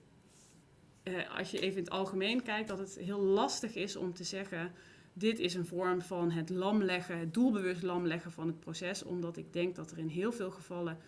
[1.02, 4.24] eh, als je even in het algemeen kijkt, dat het heel lastig is om te
[4.24, 4.72] zeggen:
[5.12, 9.52] dit is een vorm van het lamleggen, het doelbewust lamleggen van het proces, omdat ik
[9.52, 10.98] denk dat er in heel veel gevallen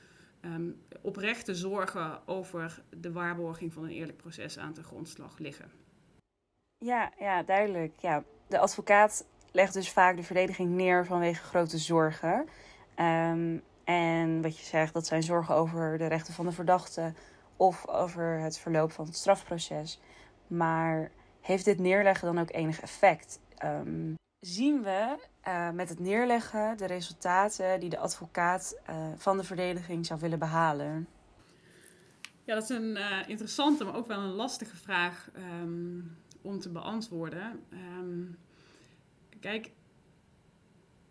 [0.45, 5.71] um, oprechte zorgen over de waarborging van een eerlijk proces aan de grondslag liggen.
[6.79, 7.93] Ja, ja, duidelijk.
[8.01, 8.25] Ja.
[8.49, 12.49] De advocaat legt dus vaak de verdediging neer vanwege grote zorgen.
[12.97, 17.12] Um, en wat je zegt, dat zijn zorgen over de rechten van de verdachte
[17.57, 20.01] of over het verloop van het strafproces.
[20.47, 21.11] Maar
[21.41, 23.41] heeft dit neerleggen dan ook enig effect?
[23.65, 25.17] Um, zien we
[25.49, 30.38] uh, met het neerleggen de resultaten die de advocaat uh, van de verdediging zou willen
[30.38, 31.09] behalen?
[32.45, 36.69] Ja, dat is een uh, interessante, maar ook wel een lastige vraag um, om te
[36.69, 37.65] beantwoorden.
[39.43, 39.71] Kijk,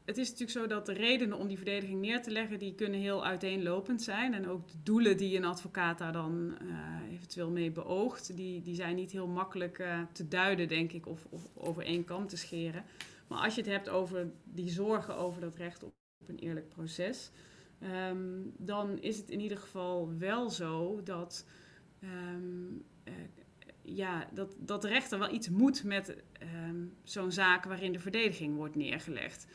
[0.05, 2.99] het is natuurlijk zo dat de redenen om die verdediging neer te leggen, die kunnen
[2.99, 4.33] heel uiteenlopend zijn.
[4.33, 8.75] En ook de doelen die een advocaat daar dan uh, eventueel mee beoogt, die, die
[8.75, 12.37] zijn niet heel makkelijk uh, te duiden, denk ik, of, of over één kam te
[12.37, 12.83] scheren.
[13.27, 15.93] Maar als je het hebt over die zorgen over dat recht op,
[16.27, 17.31] een eerlijk proces,
[18.09, 21.45] um, dan is het in ieder geval wel zo dat,
[22.03, 23.13] um, uh,
[23.95, 26.15] ja, dat, dat de rechter wel iets moet met
[26.65, 29.47] um, zo'n zaak waarin de verdediging wordt neergelegd.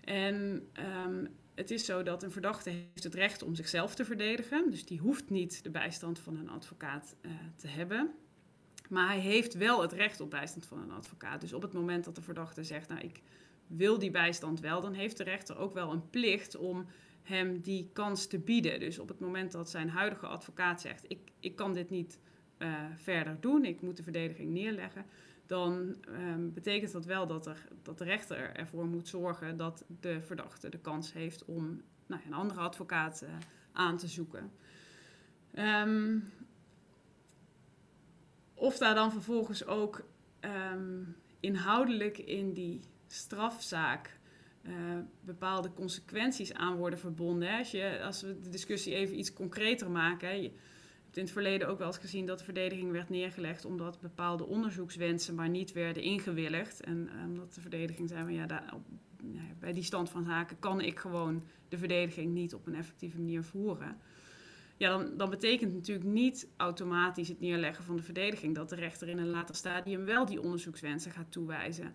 [0.00, 0.68] En
[1.06, 4.70] um, het is zo dat een verdachte heeft het recht om zichzelf te verdedigen.
[4.70, 8.10] Dus die hoeft niet de bijstand van een advocaat uh, te hebben.
[8.88, 11.40] Maar hij heeft wel het recht op bijstand van een advocaat.
[11.40, 13.22] Dus op het moment dat de verdachte zegt, nou ik
[13.66, 16.86] wil die bijstand wel, dan heeft de rechter ook wel een plicht om
[17.22, 18.80] hem die kans te bieden.
[18.80, 22.18] Dus op het moment dat zijn huidige advocaat zegt, ik, ik kan dit niet
[22.58, 25.04] uh, verder doen, ik moet de verdediging neerleggen,
[25.46, 30.22] dan um, betekent dat wel dat, er, dat de rechter ervoor moet zorgen dat de
[30.22, 33.30] verdachte de kans heeft om nou, een andere advocaat uh,
[33.72, 34.50] aan te zoeken.
[35.58, 36.24] Um,
[38.54, 40.04] of daar dan vervolgens ook
[40.40, 44.18] um, inhoudelijk in die strafzaak
[44.62, 44.74] uh,
[45.20, 47.48] bepaalde consequenties aan worden verbonden.
[47.48, 47.58] Hè.
[47.58, 50.28] Als, je, als we de discussie even iets concreter maken.
[50.28, 50.52] Hè.
[51.16, 55.34] In het verleden ook wel eens gezien dat de verdediging werd neergelegd omdat bepaalde onderzoekswensen
[55.34, 56.80] maar niet werden ingewilligd.
[56.80, 58.74] En omdat de verdediging zei, maar ja, daar,
[59.58, 63.44] bij die stand van zaken kan ik gewoon de verdediging niet op een effectieve manier
[63.44, 63.96] voeren
[64.76, 69.08] ja, dan, dan betekent natuurlijk niet automatisch het neerleggen van de verdediging dat de rechter
[69.08, 71.94] in een later stadium wel die onderzoekswensen gaat toewijzen.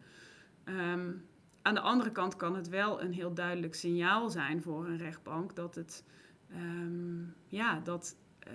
[0.66, 1.26] Um,
[1.62, 5.56] aan de andere kant kan het wel een heel duidelijk signaal zijn voor een rechtbank
[5.56, 6.04] dat het,
[6.52, 8.16] um, ja, dat
[8.48, 8.54] uh,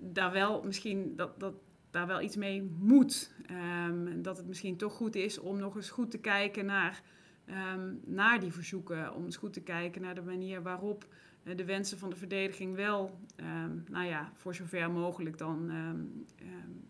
[0.00, 1.54] daar wel misschien dat, dat
[1.90, 3.32] daar wel iets mee moet.
[3.86, 7.02] Um, dat het misschien toch goed is om nog eens goed te kijken naar,
[7.74, 11.06] um, naar die verzoeken, om eens goed te kijken naar de manier waarop
[11.56, 15.70] de wensen van de verdediging wel, um, nou ja, voor zover mogelijk dan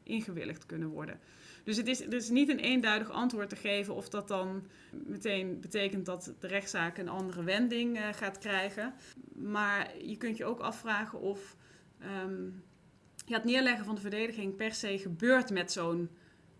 [0.02, 1.20] ingewilligd kunnen worden.
[1.64, 5.60] Dus het is, het is niet een eenduidig antwoord te geven of dat dan meteen
[5.60, 8.94] betekent dat de rechtszaak een andere wending uh, gaat krijgen.
[9.34, 11.56] Maar je kunt je ook afvragen of
[13.24, 16.08] ja, het neerleggen van de verdediging per se gebeurt met zo'n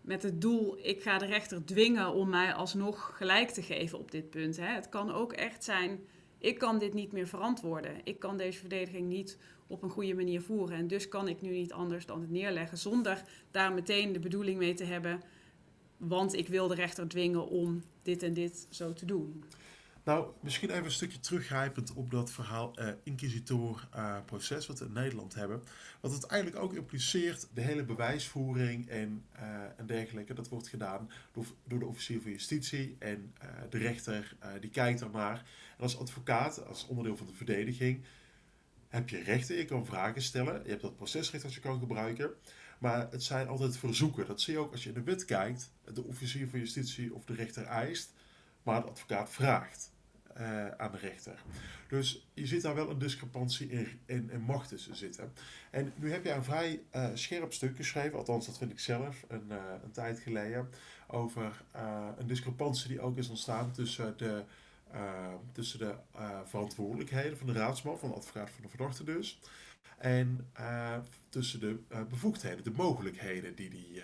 [0.01, 4.11] met het doel, ik ga de rechter dwingen om mij alsnog gelijk te geven op
[4.11, 4.57] dit punt.
[4.57, 4.65] Hè.
[4.67, 5.99] Het kan ook echt zijn
[6.45, 7.91] ik kan dit niet meer verantwoorden.
[8.03, 10.77] Ik kan deze verdediging niet op een goede manier voeren.
[10.77, 14.57] En dus kan ik nu niet anders dan het neerleggen zonder daar meteen de bedoeling
[14.57, 15.21] mee te hebben.
[15.97, 19.43] Want ik wil de rechter dwingen om dit en dit zo te doen.
[20.05, 24.93] Nou, misschien even een stukje teruggrijpend op dat verhaal uh, inquisitor-proces uh, wat we in
[24.93, 25.63] Nederland hebben.
[25.99, 29.41] Wat het eigenlijk ook impliceert, de hele bewijsvoering en, uh,
[29.77, 33.33] en dergelijke, dat wordt gedaan door, door de officier van justitie en
[33.69, 35.37] de rechter die kijkt ernaar.
[35.77, 38.03] En als advocaat, als onderdeel van de verdediging,
[38.87, 42.31] heb je rechten, je kan vragen stellen, je hebt dat procesrecht dat je kan gebruiken.
[42.79, 44.27] Maar het zijn altijd verzoeken.
[44.27, 47.25] Dat zie je ook als je in de wet kijkt, de officier van justitie of
[47.25, 48.13] de rechter eist,
[48.63, 49.93] maar de advocaat vraagt
[50.37, 51.43] uh, aan de rechter.
[51.87, 55.33] Dus je ziet daar wel een discrepantie in, in, macht tussen zitten.
[55.71, 59.25] En nu heb je een vrij uh, scherp stuk geschreven, althans dat vind ik zelf,
[59.27, 60.69] een, uh, een tijd geleden,
[61.07, 61.63] over
[62.17, 64.43] een discrepantie die ook is ontstaan tussen de,
[65.51, 65.95] tussen de
[66.45, 69.39] verantwoordelijkheden van de raadsman, van de advocaat van de verdachte dus,
[69.97, 70.51] en
[71.29, 74.01] tussen de bevoegdheden, de mogelijkheden die die,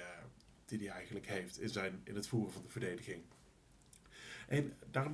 [0.65, 3.21] die die eigenlijk heeft in, zijn, in het voeren van de verdediging.
[4.47, 5.11] En daarom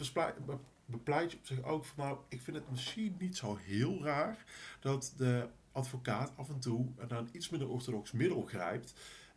[0.88, 4.44] bepleit je op zich ook van nou, ik vind het misschien niet zo heel raar
[4.80, 8.94] dat de advocaat af en toe naar een iets minder orthodox middel grijpt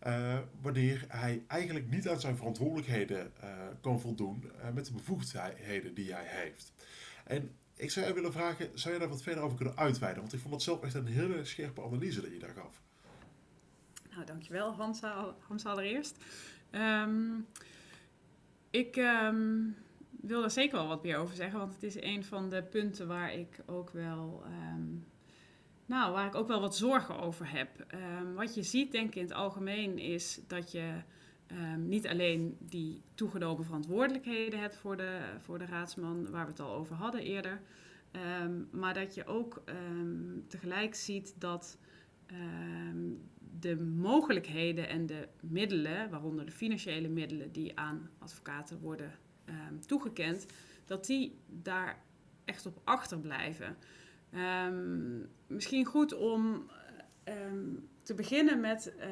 [0.07, 5.95] Uh, wanneer hij eigenlijk niet aan zijn verantwoordelijkheden uh, kan voldoen uh, met de bevoegdheden
[5.95, 6.73] die hij heeft.
[7.25, 10.21] En ik zou je willen vragen, zou je daar wat verder over kunnen uitweiden?
[10.21, 12.81] Want ik vond het zelf echt een hele scherpe analyse dat je daar gaf.
[14.11, 15.01] Nou, dankjewel Hans,
[15.47, 16.17] Hans allereerst.
[16.71, 17.47] Um,
[18.71, 19.77] ik um,
[20.23, 23.07] wil er zeker wel wat meer over zeggen, want het is een van de punten
[23.07, 25.07] waar ik ook wel, um,
[25.87, 27.69] nou, waar ik ook wel wat zorgen over heb.
[28.35, 30.93] wat je ziet, denk ik in het algemeen, is dat je
[31.77, 36.75] niet alleen die toegenomen verantwoordelijkheden hebt voor de, voor de raadsman, waar we het al
[36.75, 37.61] over hadden eerder,
[38.71, 39.63] maar dat je ook
[40.49, 41.79] tegelijk ziet dat
[43.61, 49.13] de mogelijkheden en de middelen, waaronder de financiële middelen die aan advocaten worden
[49.51, 50.47] um, toegekend,
[50.85, 52.03] dat die daar
[52.45, 53.77] echt op achterblijven.
[54.67, 56.71] Um, misschien goed om
[57.25, 59.05] um, te beginnen met uh,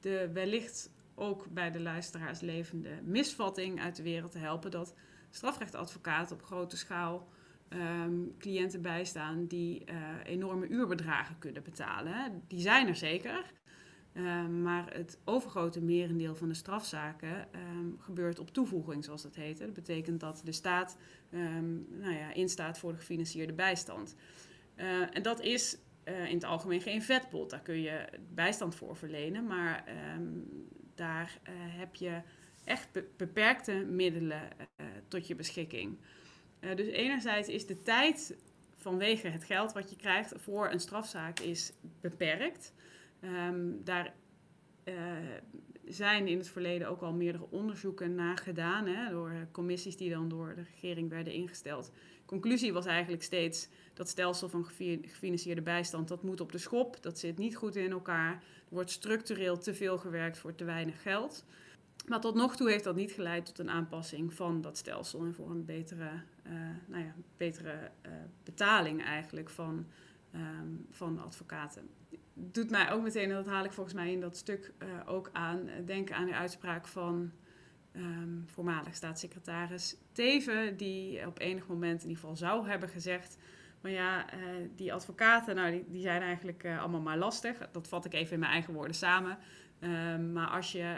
[0.00, 4.94] de wellicht ook bij de luisteraars levende misvatting uit de wereld te helpen dat
[5.30, 7.28] strafrechtadvocaten op grote schaal
[8.38, 12.42] cliënten bijstaan die uh, enorme uurbedragen kunnen betalen.
[12.46, 13.44] Die zijn er zeker.
[14.14, 19.58] Um, maar het overgrote merendeel van de strafzaken um, gebeurt op toevoeging, zoals dat heet.
[19.58, 20.96] Dat betekent dat de staat
[21.88, 24.14] nou ja, instaat voor de gefinancierde bijstand.
[24.76, 27.50] Uh, en dat is uh, in het algemeen geen vetpot.
[27.50, 29.84] Daar kun je bijstand voor verlenen, maar
[30.94, 32.20] daar heb je
[32.64, 34.42] echt be beperkte middelen
[35.08, 35.98] tot je beschikking.
[36.60, 38.36] Dus enerzijds is de tijd
[38.74, 42.72] vanwege het geld wat je krijgt voor een strafzaak is beperkt.
[43.20, 44.14] Um, daar
[44.84, 44.94] uh,
[45.84, 50.28] zijn in het verleden ook al meerdere onderzoeken naar gedaan hè, door commissies die dan
[50.28, 51.92] door de regering werden ingesteld.
[52.24, 54.64] Conclusie was eigenlijk steeds dat stelsel van
[55.02, 58.32] gefinancierde bijstand dat moet op de schop, dat zit niet goed in elkaar.
[58.32, 61.44] Er wordt structureel te veel gewerkt voor te weinig geld.
[62.06, 65.34] Maar tot nog toe heeft dat niet geleid tot een aanpassing van dat stelsel en
[65.34, 66.10] voor een betere,
[66.46, 66.52] uh,
[66.86, 67.90] nou ja, betere
[68.44, 69.86] betaling eigenlijk van,
[70.34, 71.88] um, van advocaten.
[72.40, 75.30] Doet mij ook meteen, en dat haal ik volgens mij in dat stuk uh, ook
[75.32, 77.32] aan, denken aan de uitspraak van
[77.92, 83.38] um, voormalig staatssecretaris Teven, die op enig moment in ieder geval zou hebben gezegd.
[83.80, 84.24] Maar ja,
[84.76, 87.68] die advocaten, nou, die, die zijn eigenlijk allemaal maar lastig.
[87.72, 89.38] Dat vat ik even in mijn eigen woorden samen.
[89.80, 90.96] Um, maar als je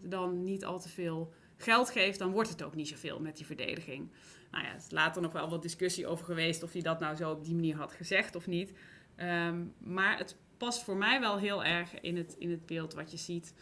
[0.00, 3.46] dan niet al te veel geld geeft, dan wordt het ook niet zoveel met die
[3.46, 4.10] verdediging.
[4.50, 7.16] Nou ja, er is later nog wel wat discussie over geweest of hij dat nou
[7.16, 8.72] zo op die manier had gezegd of niet.
[9.16, 13.10] Um, maar het past voor mij wel heel erg in het, in het beeld wat
[13.10, 13.54] je ziet.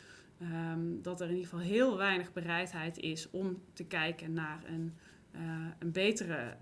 [0.43, 4.95] Um, dat er in ieder geval heel weinig bereidheid is om te kijken naar een,
[5.35, 5.41] uh,
[5.79, 6.57] een betere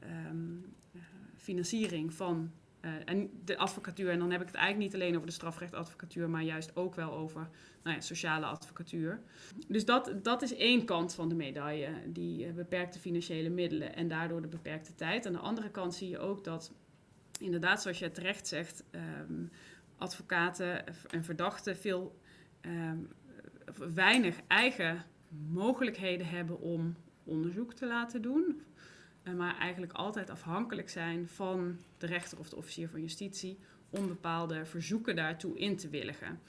[1.36, 5.26] financiering van uh, en de advocatuur, en dan heb ik het eigenlijk niet alleen over
[5.26, 7.48] de strafrechtadvocatuur, maar juist ook wel over
[7.82, 9.20] nou ja, sociale advocatuur.
[9.68, 14.42] Dus dat, dat is één kant van de medaille, die beperkte financiële middelen en daardoor
[14.42, 15.26] de beperkte tijd.
[15.26, 16.72] Aan de andere kant zie je ook dat,
[17.40, 18.84] inderdaad, zoals je terecht zegt,
[19.28, 19.50] um,
[19.98, 22.18] advocaten en verdachten veel
[22.60, 23.08] um,
[23.94, 25.04] weinig eigen
[25.48, 28.60] mogelijkheden hebben om onderzoek te laten doen
[29.26, 33.58] eh, maar eigenlijk altijd afhankelijk zijn van de rechter of de officier van justitie
[33.90, 36.40] om bepaalde verzoeken daartoe in te willigen.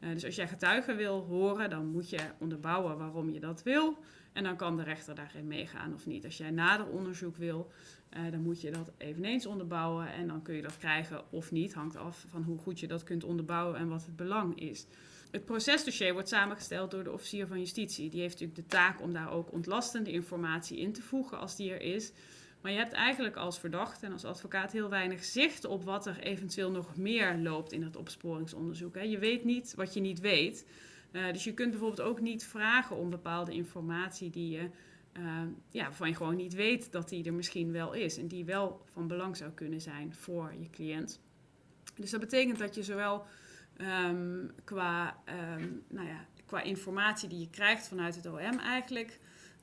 [0.00, 3.98] Uh, dus als jij getuigen wil horen, dan moet je onderbouwen waarom je dat wil.
[4.32, 6.24] En dan kan de rechter daarin meegaan of niet.
[6.24, 7.70] Als jij nader onderzoek wil,
[8.16, 10.12] uh, dan moet je dat eveneens onderbouwen.
[10.12, 11.74] En dan kun je dat krijgen of niet.
[11.74, 14.86] Hangt af van hoe goed je dat kunt onderbouwen en wat het belang is.
[15.30, 18.10] Het procesdossier wordt samengesteld door de officier van justitie.
[18.10, 21.72] Die heeft natuurlijk de taak om daar ook ontlastende informatie in te voegen als die
[21.72, 22.12] er is.
[22.60, 26.18] Maar je hebt eigenlijk als verdachte en als advocaat heel weinig zicht op wat er
[26.18, 28.96] eventueel nog meer loopt in het opsporingsonderzoek.
[28.96, 30.66] Je weet niet wat je niet weet.
[31.12, 34.68] Uh, dus je kunt bijvoorbeeld ook niet vragen om bepaalde informatie die je,
[35.18, 38.18] uh, ja, waarvan je gewoon niet weet dat die er misschien wel is.
[38.18, 41.20] En die wel van belang zou kunnen zijn voor je cliënt.
[41.94, 43.24] Dus dat betekent dat je zowel
[43.78, 45.16] um, qua,
[45.56, 49.18] um, nou ja, qua informatie die je krijgt vanuit het OM eigenlijk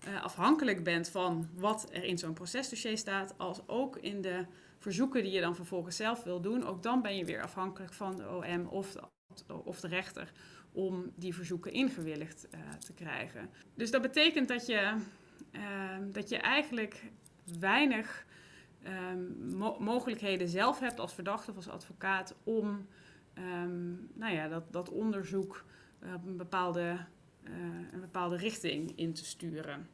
[0.07, 4.45] uh, afhankelijk bent van wat er in zo'n procesdossier staat, als ook in de
[4.77, 6.65] verzoeken die je dan vervolgens zelf wil doen.
[6.65, 10.31] Ook dan ben je weer afhankelijk van de OM of de, of de rechter
[10.71, 13.49] om die verzoeken ingewilligd uh, te krijgen.
[13.75, 14.95] Dus dat betekent dat je,
[15.51, 15.61] uh,
[16.11, 17.03] dat je eigenlijk
[17.59, 18.25] weinig
[19.49, 22.87] mo mogelijkheden zelf hebt als verdachte of als advocaat om
[23.37, 25.65] um, nou ja, dat, dat onderzoek
[26.15, 26.97] op een bepaalde,
[27.43, 27.53] uh,
[27.91, 29.89] een bepaalde richting in te sturen.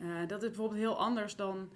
[0.00, 1.70] Uh, dat is bijvoorbeeld heel anders dan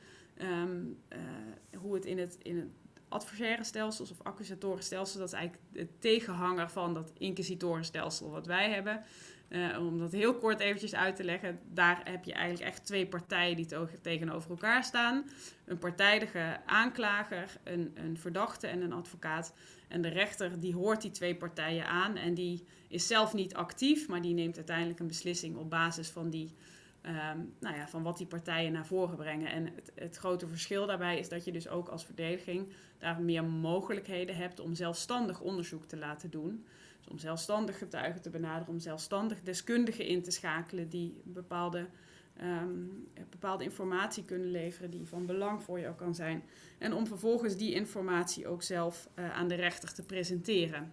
[1.78, 2.68] hoe het in het, in het
[3.08, 5.18] adversariestelsels of accusatorenstelsels.
[5.18, 9.02] Dat is eigenlijk de tegenhanger van dat inquisitorenstelsel wat wij hebben.
[9.48, 13.06] Uh, om dat heel kort eventjes uit te leggen, daar heb je eigenlijk echt twee
[13.06, 13.66] partijen die
[14.02, 15.24] tegenover elkaar staan.
[15.64, 19.54] Een partijdige aanklager, een, een verdachte en een advocaat.
[19.88, 24.08] En de rechter die hoort die twee partijen aan en die is zelf niet actief,
[24.08, 26.54] maar die neemt uiteindelijk een beslissing op basis van, die,
[27.02, 29.50] um, nou ja, van wat die partijen naar voren brengen.
[29.50, 34.36] En het grote verschil daarbij is dat je dus ook als verdediging daar meer mogelijkheden
[34.36, 36.64] hebt om zelfstandig onderzoek te laten doen
[37.10, 41.88] om zelfstandig getuigen te benaderen, om zelfstandig deskundigen in te schakelen die bepaalde,
[42.36, 42.84] ehm,
[43.30, 46.42] bepaalde informatie kunnen leveren die van belang voor jou kan zijn.
[46.78, 50.92] En om vervolgens die informatie ook zelf uh, aan de rechter te presenteren.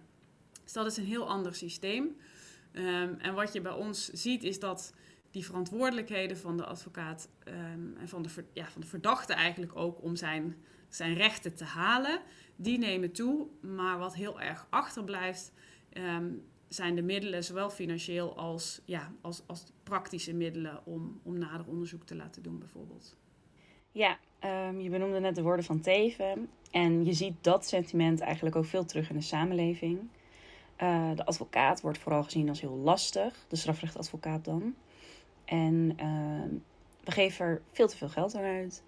[0.64, 2.16] Dus dat is een heel ander systeem.
[2.72, 4.92] Um, en wat je bij ons ziet is dat
[5.30, 10.02] die verantwoordelijkheden van de advocaat um, en van de, ja, van de verdachte eigenlijk ook
[10.02, 10.56] om zijn,
[10.88, 12.20] zijn rechten te halen,
[12.56, 13.46] die nemen toe.
[13.60, 15.52] Maar wat heel erg achterblijft,
[15.96, 16.28] Ehm,
[16.68, 22.04] zijn de middelen, zowel financieel als, ja, als, als praktische middelen, om, om nader onderzoek
[22.04, 23.16] te laten doen, bijvoorbeeld.
[23.92, 24.18] Ja,
[24.68, 26.48] um, je benoemde net de woorden van Teven.
[26.70, 29.98] En je ziet dat sentiment eigenlijk ook veel terug in de samenleving.
[30.82, 34.74] Uh, de advocaat wordt vooral gezien als heel lastig, de strafrechtadvocaat dan.
[35.44, 36.58] En uh,
[37.04, 38.82] we geven er veel te veel geld aan uit.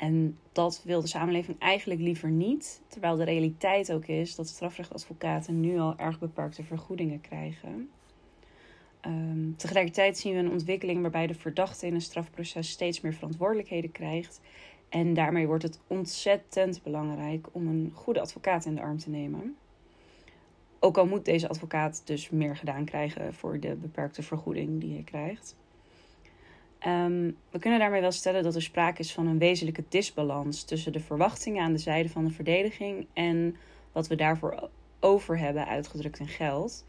[0.00, 2.82] En dat wil de samenleving eigenlijk liever niet.
[2.88, 7.90] Terwijl de realiteit ook is dat strafrechtadvocaten nu al erg beperkte vergoedingen krijgen.
[9.06, 13.92] Um, tegelijkertijd zien we een ontwikkeling waarbij de verdachte in een strafproces steeds meer verantwoordelijkheden
[13.92, 14.40] krijgt.
[14.88, 19.56] En daarmee wordt het ontzettend belangrijk om een goede advocaat in de arm te nemen.
[20.78, 25.02] Ook al moet deze advocaat dus meer gedaan krijgen voor de beperkte vergoeding die hij
[25.02, 25.56] krijgt.
[26.86, 30.92] Um, we kunnen daarmee wel stellen dat er sprake is van een wezenlijke disbalans tussen
[30.92, 33.56] de verwachtingen aan de zijde van de verdediging en
[33.92, 34.68] wat we daarvoor
[35.00, 36.84] over hebben uitgedrukt in geld.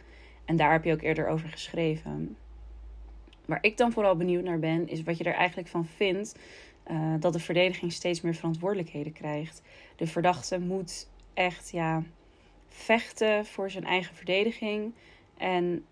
[0.46, 2.38] En daar heb je ook eerder over geschreven.
[3.46, 6.36] Waar ik dan vooral benieuwd naar ben, is wat je er eigenlijk van vindt
[6.92, 9.62] uh, dat de verdediging steeds meer verantwoordelijkheden krijgt.
[9.96, 12.04] De verdachte moet echt ja,
[12.68, 14.94] vechten voor zijn eigen verdediging.
[15.38, 15.86] En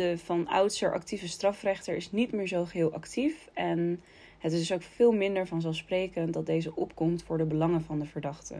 [0.00, 3.48] de van oudsher actieve strafrechter is niet meer zo geheel actief.
[3.54, 4.02] En
[4.38, 8.06] het is dus ook veel minder vanzelfsprekend dat deze opkomt voor de belangen van de
[8.06, 8.54] verdachte.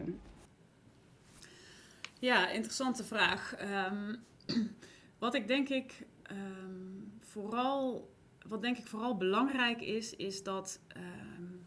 [2.18, 3.56] Ja, interessante vraag.
[3.90, 4.16] Um,
[5.18, 8.10] wat ik denk ik um, vooral,
[8.46, 11.66] wat denk ik vooral belangrijk is, is dat um,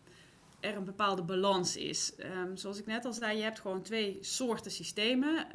[0.59, 2.13] er een bepaalde balans is.
[2.53, 5.47] zoals ik net al zei, je hebt gewoon twee soorten systemen: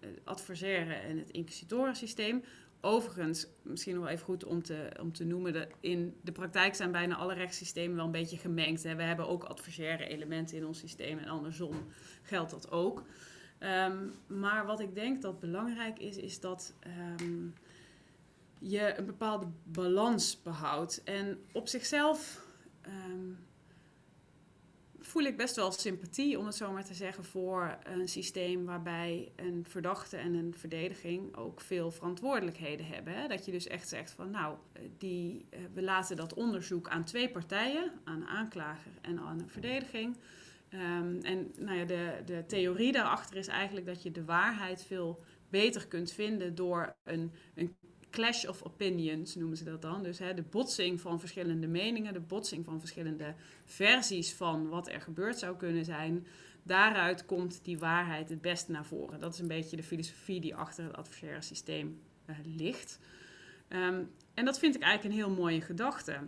[0.00, 2.44] het adversaire en het inquisitorensysteem.
[2.86, 6.92] Overigens, misschien nog even goed om te, om te noemen, dat in de praktijk zijn
[6.92, 8.82] bijna alle rechtssystemen wel een beetje gemengd.
[8.82, 8.94] Hè.
[8.96, 11.74] We hebben ook adversaire elementen in ons systeem en andersom
[12.22, 13.02] geldt dat ook.
[13.60, 16.74] Um, maar wat ik denk dat belangrijk is, is dat
[17.20, 17.54] um,
[18.58, 21.02] je een bepaalde balans behoudt.
[21.04, 22.46] En op zichzelf
[22.86, 23.38] um,
[25.06, 29.32] voel ik best wel sympathie, om het zo maar te zeggen, voor een systeem waarbij
[29.36, 33.28] een verdachte en een verdediging ook veel verantwoordelijkheden hebben.
[33.28, 37.04] Dat je dus echt zegt van nou, eh, die, eh, we laten dat onderzoek aan
[37.04, 40.16] twee partijen, aan een aanklager en aan een verdediging.
[40.70, 45.22] Um, en nou ja, de, de theorie daarachter is eigenlijk dat je de waarheid veel
[45.48, 47.76] beter kunt vinden door een, een
[48.10, 50.02] clash of opinions noemen ze dat dan.
[50.02, 53.34] Dus hè, de botsing van verschillende meningen, de botsing van verschillende
[53.64, 56.26] versies van wat er gebeurd zou kunnen zijn.
[56.62, 59.20] Daaruit komt die waarheid het beste naar voren.
[59.20, 62.98] Dat is een beetje de filosofie die achter het adversaire systeem uh, ligt.
[63.68, 66.18] Um, en dat vind ik eigenlijk een heel mooie gedachte.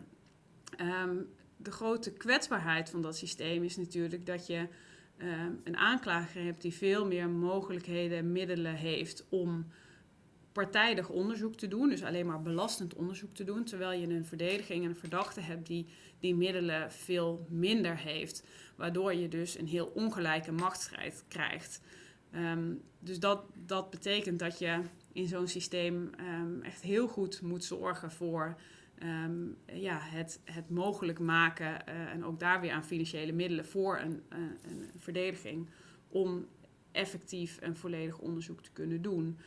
[0.81, 4.67] Um, de grote kwetsbaarheid van dat systeem is natuurlijk dat je
[5.19, 9.67] um, een aanklager hebt die veel meer mogelijkheden en middelen heeft om
[10.65, 14.85] partijdig onderzoek te doen, dus alleen maar belastend onderzoek te doen, terwijl je een verdediging
[14.85, 15.87] en een verdachte hebt die
[16.21, 18.45] die middelen veel minder heeft,
[18.77, 21.81] waardoor je dus een heel ongelijke machtsstrijd krijgt.
[22.35, 24.81] Um, dus dat, dat betekent dat je
[25.13, 28.57] in zo'n systeem um, echt heel goed moet zorgen voor
[29.03, 33.99] um, ja, het, het mogelijk maken uh, en ook daar weer aan financiële middelen voor
[33.99, 35.69] een, een verdediging
[36.09, 36.47] om
[36.93, 39.39] effectief en volledig onderzoek te kunnen doen.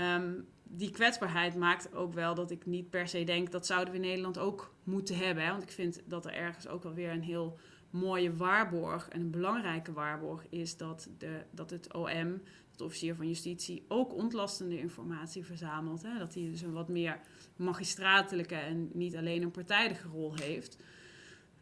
[0.00, 4.00] Um, die kwetsbaarheid maakt ook wel dat ik niet per se denk dat zouden we
[4.00, 5.44] in Nederland ook moeten hebben.
[5.44, 5.50] Hè?
[5.50, 7.58] Want ik vind dat er ergens ook wel weer een heel
[7.90, 13.28] mooie waarborg en een belangrijke waarborg is dat, de, dat het OM, het officier van
[13.28, 16.02] justitie, ook ontlastende informatie verzamelt.
[16.02, 16.18] Hè?
[16.18, 17.20] Dat hij dus een wat meer
[17.56, 20.76] magistratelijke en niet alleen een partijdige rol heeft.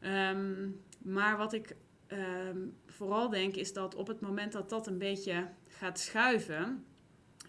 [0.00, 1.76] Um, maar wat ik
[2.06, 6.84] ehm, vooral denk is dat op het moment dat dat een beetje gaat schuiven,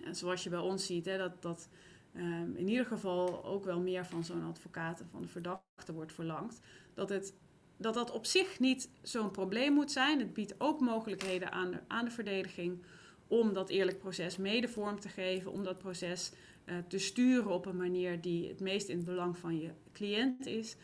[0.04, 1.70] en zoals je bij ons ziet, hè, dat, dat
[2.14, 6.14] ehm, in ieder geval ook wel meer van zo'n advocaat en van de verdachte wordt
[6.14, 6.60] verlangd,
[6.94, 7.34] dat het
[7.80, 10.20] dat dat op zich niet zo'n probleem moet zijn.
[10.20, 12.82] Het biedt ook mogelijkheden aan de, aan de verdediging
[13.28, 16.32] om dat eerlijk proces mede vorm te geven, om dat proces
[16.66, 20.46] uh, te sturen op een manier die het meest in het belang van je cliënt
[20.46, 20.76] is.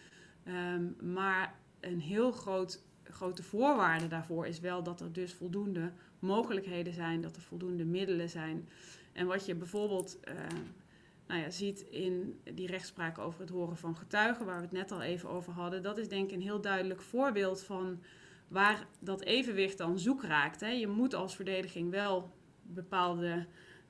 [0.48, 6.94] Um, maar een heel groot, grote voorwaarde daarvoor is wel dat er dus voldoende mogelijkheden
[6.94, 8.70] zijn, dat er voldoende middelen zijn.
[9.16, 10.34] En wat je bijvoorbeeld uh,
[11.28, 14.92] nou ja, ziet in die rechtspraak over het horen van getuigen, waar we het net
[14.92, 18.00] al even over hadden, dat is denk ik een heel duidelijk voorbeeld van
[18.48, 20.60] waar dat evenwicht dan zoek raakt.
[20.60, 20.70] Hè.
[20.70, 23.46] Je moet als verdediging wel bepaalde,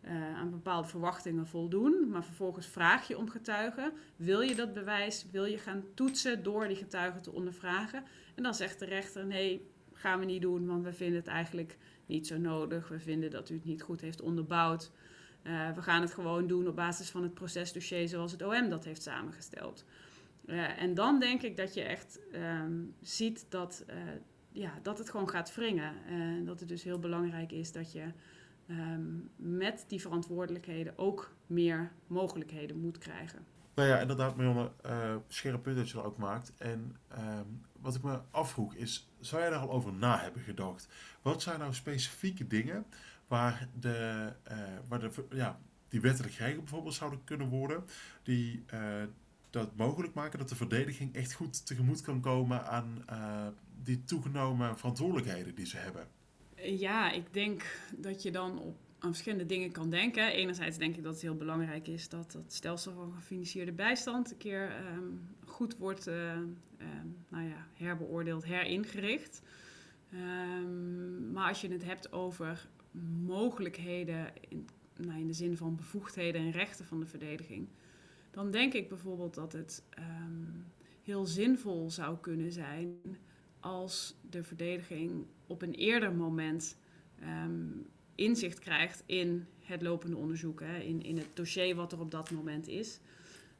[0.05, 3.91] uh, aan bepaalde verwachtingen voldoen, maar vervolgens vraag je om getuigen.
[4.15, 8.03] Wil je dat bewijs, wil je gaan toetsen door die getuigen te ondervragen?
[8.35, 11.77] En dan zegt de rechter, nee, gaan we niet doen, want we vinden het eigenlijk
[12.05, 12.87] niet zo nodig.
[12.87, 14.91] We vinden dat u het niet goed heeft onderbouwd.
[15.47, 18.85] Uh, we gaan het gewoon doen op basis van het procesdossier zoals het OM dat
[18.85, 19.85] heeft samengesteld.
[20.45, 23.95] Uh, en dan denk ik dat je echt um, ziet dat, uh,
[24.51, 25.93] ja, dat het gewoon gaat wringen.
[26.07, 28.11] En dat het dus heel belangrijk is dat je
[28.67, 33.45] um, met die verantwoordelijkheden ook meer mogelijkheden moet krijgen.
[33.75, 36.53] Nou ja, inderdaad, Marianne, uh, scherp punt dat je er ook maakt.
[36.57, 40.87] En um, wat ik me afvroeg is, zou jij daar al over na hebben gedacht?
[41.21, 42.85] Wat zijn nou specifieke dingen
[43.27, 44.57] waar, de, uh,
[44.87, 45.59] waar de, ja,
[45.89, 47.83] die wettelijk bijvoorbeeld zouden kunnen worden,
[48.23, 49.03] die uh,
[49.49, 53.47] dat mogelijk maken dat de verdediging echt goed tegemoet kan komen aan uh,
[53.83, 56.07] die toegenomen verantwoordelijkheden die ze hebben?
[56.55, 60.31] Ja, ik denk dat je dan op aan verschillende dingen kan denken.
[60.31, 64.37] Enerzijds denk ik dat het heel belangrijk is dat het stelsel van gefinancierde bijstand een
[64.37, 66.57] keer um, goed wordt um,
[67.29, 69.41] nou ja, herbeoordeeld, heringericht.
[70.13, 72.67] Um, maar als je het hebt over
[73.25, 77.67] mogelijkheden in, nou, in de zin van bevoegdheden en rechten van de verdediging,
[78.31, 79.83] dan denk ik bijvoorbeeld dat het
[81.03, 82.97] heel zinvol zou kunnen zijn
[83.59, 86.77] als de verdediging op een eerder moment
[87.23, 87.85] um,
[88.15, 92.31] inzicht krijgt in het lopende onderzoek, hè, in, in het dossier wat er op dat
[92.31, 92.99] moment is.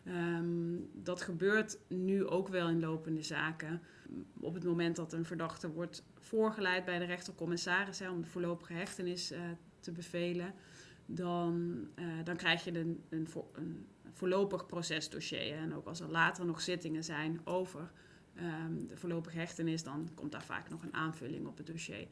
[0.08, 3.82] Um, dat gebeurt nu ook wel in lopende zaken.
[4.40, 9.32] Op het moment dat een verdachte wordt voorgeleid bij de rechtercommissaris om de voorlopige hechtenis
[9.32, 9.40] uh,
[9.80, 10.54] te bevelen,
[11.06, 15.56] dan, uh, dan krijg je een, een, een voorlopig procesdossier.
[15.56, 17.92] En ook als er later nog zittingen zijn over
[18.38, 22.08] um, de voorlopige hechtenis, dan komt daar vaak nog een aanvulling op het dossier.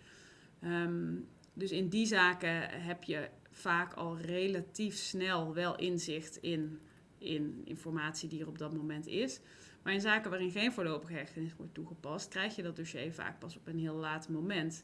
[0.64, 6.80] Um, dus in die zaken heb je vaak al relatief snel wel inzicht in,
[7.18, 9.40] in informatie die er op dat moment is.
[9.84, 13.58] Maar in zaken waarin geen voorlopige hechtenis wordt toegepast, krijg je dat dossier vaak pas
[13.58, 14.84] op een heel laat moment.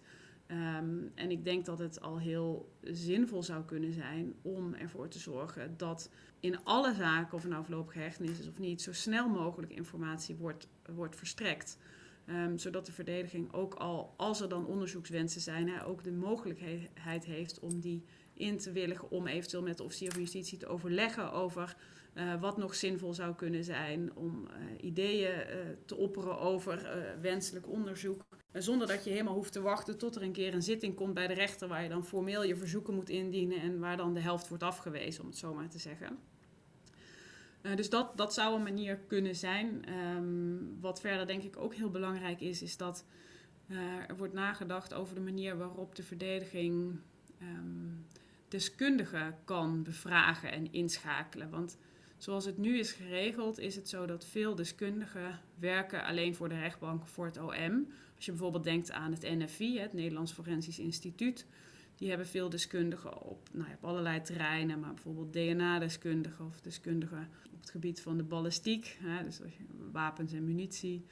[0.52, 5.20] Um, en ik denk dat het al heel zinvol zou kunnen zijn om ervoor te
[5.20, 9.30] zorgen dat in alle zaken, of er nou voorlopige hechtenis is of niet, zo snel
[9.30, 11.78] mogelijk informatie wordt, wordt verstrekt.
[12.26, 17.26] Um, zodat de verdediging ook al, als er dan onderzoekswensen zijn, hè, ook de mogelijkheid
[17.26, 19.12] heeft om die in te willigen.
[19.12, 21.76] Om eventueel met de officier van justitie te overleggen over
[22.20, 24.16] uh, wat nog zinvol zou kunnen zijn.
[24.16, 25.56] Om uh, ideeën uh,
[25.86, 26.90] te opperen over
[27.22, 28.26] wenselijk onderzoek.
[28.54, 31.28] zonder dat je helemaal hoeft te wachten tot er een keer een zitting komt bij
[31.28, 31.68] de rechter.
[31.68, 35.22] Waar je dan formeel je verzoeken moet indienen en waar dan de helft wordt afgewezen,
[35.22, 36.18] om het zo maar te zeggen.
[37.76, 39.94] Dus dat, dat zou een manier kunnen zijn.
[39.94, 43.06] Um, wat verder denk ik ook heel belangrijk is, is dat
[44.08, 47.00] er wordt nagedacht over de manier waarop de verdediging
[47.42, 48.06] um,
[48.48, 51.50] deskundigen kan bevragen en inschakelen.
[51.50, 51.78] Want
[52.20, 56.60] zoals het nu is geregeld, is het zo dat veel deskundigen werken alleen voor de
[56.60, 57.88] rechtbank, voor het OM.
[58.16, 61.46] Als je bijvoorbeeld denkt aan het NFI, het Nederlands Forensisch Instituut.
[61.96, 67.60] Die hebben veel deskundigen op, nou, op allerlei terreinen, maar bijvoorbeeld DNA-deskundigen of deskundigen op
[67.60, 69.40] het gebied van de ballistiek, hè, dus
[69.92, 71.06] wapens en munitie,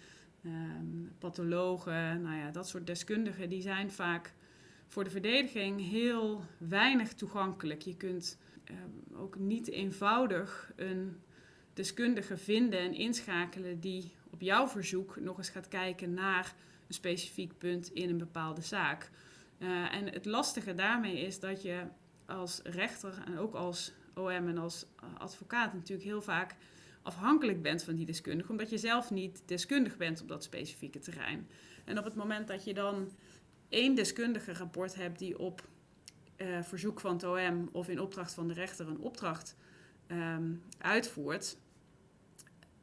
[0.45, 4.33] um, pathologen, nou ja, dat soort deskundigen, die zijn vaak
[4.87, 7.81] voor de verdediging heel weinig toegankelijk.
[7.81, 8.37] Je kunt
[8.69, 11.17] um, ook niet eenvoudig een
[11.73, 16.55] deskundige vinden en inschakelen die op jouw verzoek nog eens gaat kijken naar
[16.87, 19.09] een specifiek punt in een bepaalde zaak.
[19.59, 21.83] Uh, en het lastige daarmee is dat je
[22.25, 24.85] als rechter en ook als OM en als
[25.17, 26.55] advocaat natuurlijk heel vaak
[27.01, 31.47] afhankelijk bent van die deskundige, omdat je zelf niet deskundig bent op dat specifieke terrein.
[31.85, 33.11] En op het moment dat je dan
[33.69, 35.67] één deskundige rapport hebt die op
[36.37, 39.55] uh, verzoek van het OM of in opdracht van de rechter een opdracht
[40.07, 41.57] um, uitvoert,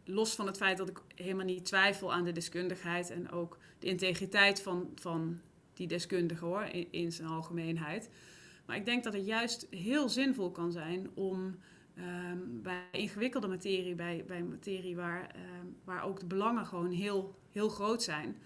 [0.05, 3.87] los van het feit dat ik helemaal niet twijfel aan de deskundigheid en ook de
[3.87, 5.41] integriteit van, van
[5.75, 8.11] die deskundige hoor, in, in zijn algemeenheid.
[8.67, 11.59] Maar ik denk dat het juist heel zinvol kan zijn om
[11.95, 17.39] ehm, bij ingewikkelde materie, bij, bij materie waar, ehm, waar ook de belangen gewoon heel,
[17.51, 18.37] heel groot zijn,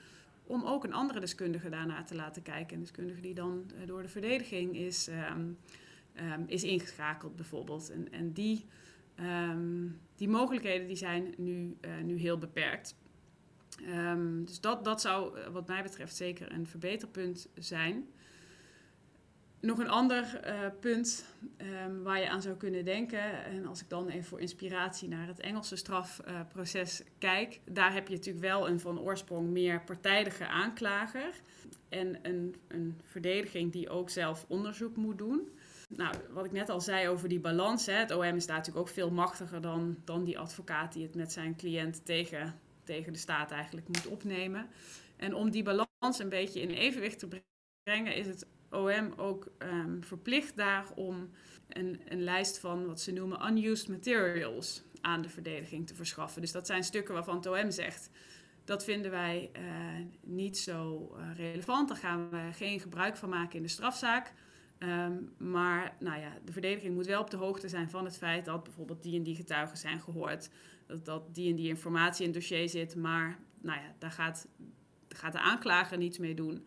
[0.48, 2.74] om ook een andere deskundige daarnaar te laten kijken.
[2.74, 5.50] Een deskundige die dan eh, door de verdediging is, ehm,
[6.46, 7.90] is ingeschakeld bijvoorbeeld.
[7.90, 8.66] En, en die,
[10.16, 12.96] die mogelijkheden die zijn nu, uh, nu heel beperkt.
[14.44, 18.08] dus dat, dat zou eh, wat mij betreft zeker een verbeterpunt zijn.
[19.60, 21.24] Nog een ander uh, punt
[21.84, 25.26] um, waar je aan zou kunnen denken, en als ik dan even voor inspiratie naar
[25.26, 30.46] het Engelse strafproces uh, kijk, daar heb je natuurlijk wel een van oorsprong meer partijdige
[30.46, 31.30] aanklager
[31.88, 35.48] en een, een verdediging die ook zelf onderzoek moet doen.
[35.88, 38.86] Nou, wat ik net al zei over die balans, hè, het OM is daar natuurlijk
[38.86, 43.18] ook veel machtiger dan, dan die advocaat die het met zijn cliënt tegen, tegen de
[43.18, 44.66] staat eigenlijk moet opnemen.
[45.16, 47.28] En om die balans een beetje in evenwicht te
[47.84, 51.30] brengen, is het OM ook um, verplicht daar om
[51.68, 56.40] een, een lijst van wat ze noemen unused materials aan de verdediging te verschaffen.
[56.40, 58.10] Dus dat zijn stukken waarvan het OM zegt,
[58.64, 59.62] dat vinden wij uh,
[60.22, 61.88] niet zo uh, relevant.
[61.88, 64.32] Daar gaan we geen gebruik van maken in de strafzaak.
[64.78, 68.44] Um, maar nou ja, de verdediging moet wel op de hoogte zijn van het feit
[68.44, 70.50] dat bijvoorbeeld die en die getuigen zijn gehoord.
[70.86, 74.48] Dat, dat die en die informatie in het dossier zit, maar nou ja, daar gaat,
[75.08, 76.66] daar gaat de aanklager niets mee doen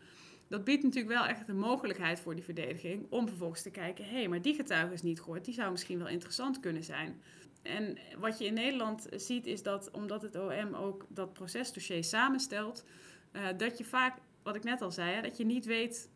[0.51, 4.11] dat biedt natuurlijk wel echt een mogelijkheid voor die verdediging om vervolgens te kijken: hé,
[4.11, 7.21] hey, maar die getuige is niet gehoord, die zou misschien wel interessant kunnen zijn.
[7.61, 12.85] En wat je in Nederland ziet is dat omdat het OM ook dat procesdossier samenstelt,
[13.33, 16.09] uh, dat je vaak, wat ik net al zei, hè, dat je niet weet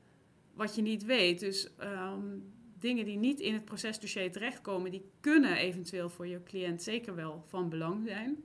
[0.54, 1.40] wat je niet weet.
[1.40, 6.84] Dus um, dingen die niet in het procesdossier terechtkomen, die kunnen eventueel voor je cliënt
[6.84, 8.44] zeker wel van belang zijn.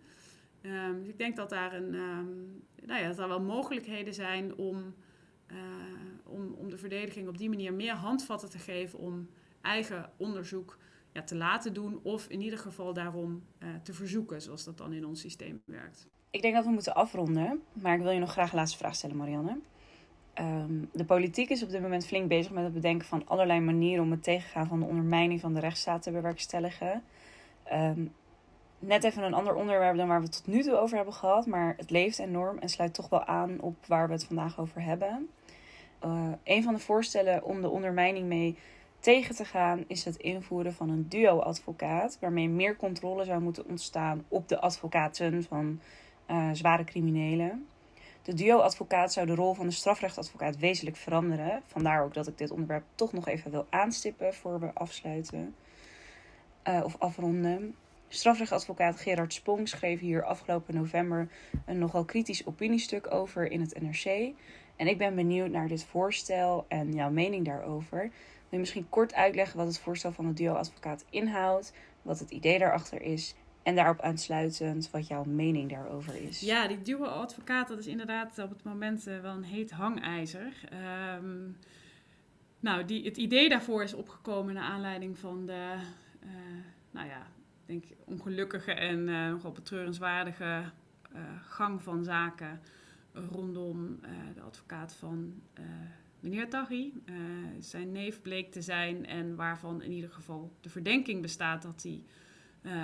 [0.63, 4.55] Um, dus ik denk dat daar, een, um, nou ja, dat daar wel mogelijkheden zijn
[4.55, 4.95] om
[5.53, 5.59] uh,
[6.25, 9.29] om, om de verdediging op die manier meer handvatten te geven om
[9.61, 10.79] eigen onderzoek
[11.13, 14.93] ja, te laten doen of in ieder geval daarom uh, te verzoeken, zoals dat dan
[14.93, 16.09] in ons systeem werkt.
[16.31, 18.95] Ik denk dat we moeten afronden, maar ik wil je nog graag een laatste vraag
[18.95, 19.59] stellen, Marianne.
[20.41, 24.05] Um, de politiek is op dit moment flink bezig met het bedenken van allerlei manieren
[24.05, 27.03] om het tegengaan van de ondermijning van de rechtsstaat te bewerkstelligen.
[27.73, 28.13] Um,
[28.79, 31.47] net even een ander onderwerp dan waar we het tot nu toe over hebben gehad,
[31.47, 34.83] maar het leeft enorm en sluit toch wel aan op waar we het vandaag over
[34.83, 35.29] hebben.
[36.05, 38.59] Uh, een van de voorstellen om de ondermijning mee
[39.01, 44.25] tegen te gaan is het invoeren van een duo-advocaat, waarmee meer controle zou moeten ontstaan
[44.29, 45.81] op de advocaten van
[46.31, 47.67] uh, zware criminelen.
[48.23, 51.63] De duo-advocaat zou de rol van de strafrechtadvocaat wezenlijk veranderen.
[51.67, 55.55] Vandaar ook dat ik dit onderwerp toch nog even wil aanstippen voor we afsluiten
[56.69, 57.75] uh, of afronden.
[58.09, 61.29] Strafrechtadvocaat Gerard Spong schreef hier afgelopen november
[61.67, 64.33] een nogal kritisch opiniestuk over in het NRC.
[64.81, 68.01] En ik ben benieuwd naar dit voorstel en jouw mening daarover.
[68.01, 68.11] Wil
[68.49, 71.73] je misschien kort uitleggen wat het voorstel van de duo-advocaat inhoudt,
[72.03, 76.41] wat het idee daarachter is en daarop aansluitend wat jouw mening daarover is?
[76.41, 80.53] Ja, die duo-advocaat, dat is inderdaad op het moment uh, wel een heet hangijzer.
[81.17, 81.57] Um,
[82.61, 85.75] nou, die, het idee daarvoor is opgekomen naar aanleiding van de,
[86.25, 86.31] uh,
[86.91, 87.27] nou ja,
[87.67, 90.63] denk ongelukkige en uh, nogal betreurenswaardige
[91.41, 92.61] gang van zaken
[93.13, 95.65] rondom uh, de advocaat van uh,
[96.21, 96.93] meneer Taghi.
[97.05, 97.15] Uh,
[97.59, 102.03] zijn neef bleek te zijn en waarvan in ieder geval de verdenking bestaat dat hij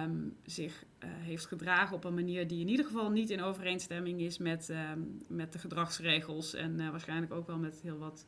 [0.04, 4.38] um, zich heeft gedragen op een manier die in ieder geval niet in overeenstemming is
[4.38, 8.26] met, um, met de gedragsregels en waarschijnlijk ook wel met heel wat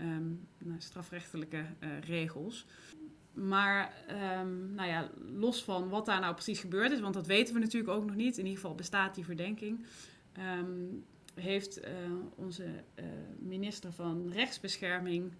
[0.00, 1.64] um, nou, strafrechtelijke
[2.00, 2.66] regels.
[3.32, 3.94] Maar
[4.74, 7.92] nou ja, los van wat daar nou precies gebeurd is, want dat weten we natuurlijk
[7.92, 8.38] ook nog niet.
[8.38, 9.86] In ieder geval bestaat die verdenking.
[11.40, 11.90] Heeft uh,
[12.34, 13.04] onze uh,
[13.38, 15.32] minister van Rechtsbescherming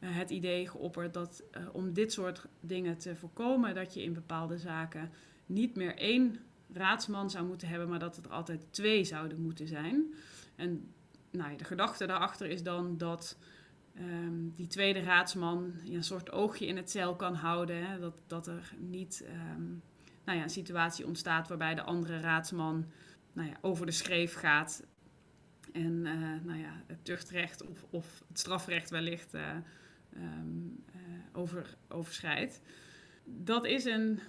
[0.00, 1.42] uh, het idee geopperd dat
[1.72, 5.10] om dit soort dingen te voorkomen, dat je in bepaalde zaken
[5.46, 6.38] niet meer één
[6.72, 10.14] raadsman zou moeten hebben, maar dat het er altijd twee zouden moeten zijn.
[10.56, 10.92] En
[11.30, 13.36] nou, de gedachte daarachter is dan dat
[13.98, 17.86] um, die tweede raadsman een soort oogje in het cel kan houden.
[17.86, 19.24] Hè, dat, dat er niet
[19.56, 19.82] um,
[20.24, 22.84] nou ja, een situatie ontstaat waarbij de andere raadsman
[23.32, 24.84] nou ja, over de schreef gaat
[25.72, 29.56] en uh, nou ja, het tuchtrecht of, of het strafrecht wellicht uh,
[30.16, 31.00] um, uh,
[31.32, 32.60] over, overschrijdt.
[33.24, 34.20] Dat is een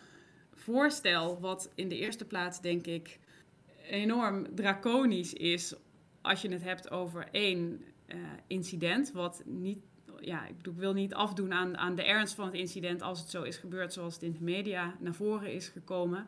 [0.53, 3.19] voorstel wat in de eerste plaats, denk ik,
[3.89, 5.73] enorm draconisch is
[6.21, 7.81] als je het hebt over één
[8.47, 9.81] incident, wat niet
[10.21, 13.19] ja, ik, bedoel, ik wil niet afdoen aan, aan de ernst van het incident als
[13.19, 16.25] het zo is gebeurd zoals het in de media naar voren is gekomen.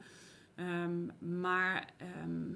[0.55, 1.05] Ehm,
[1.39, 2.51] maar ehm,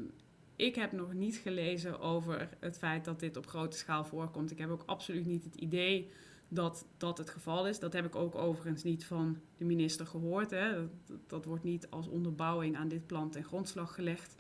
[0.58, 4.52] ik heb nog niet gelezen over het feit dat dit op grote schaal voorkomt.
[4.52, 6.12] Ik heb ook absoluut niet het idee
[6.48, 7.80] dat dat het geval is.
[7.80, 10.50] Dat heb ik ook overigens niet van de minister gehoord.
[10.50, 10.88] Hè.
[11.28, 14.36] Dat, wordt niet als onderbouwing aan dit plan ten grondslag gelegd.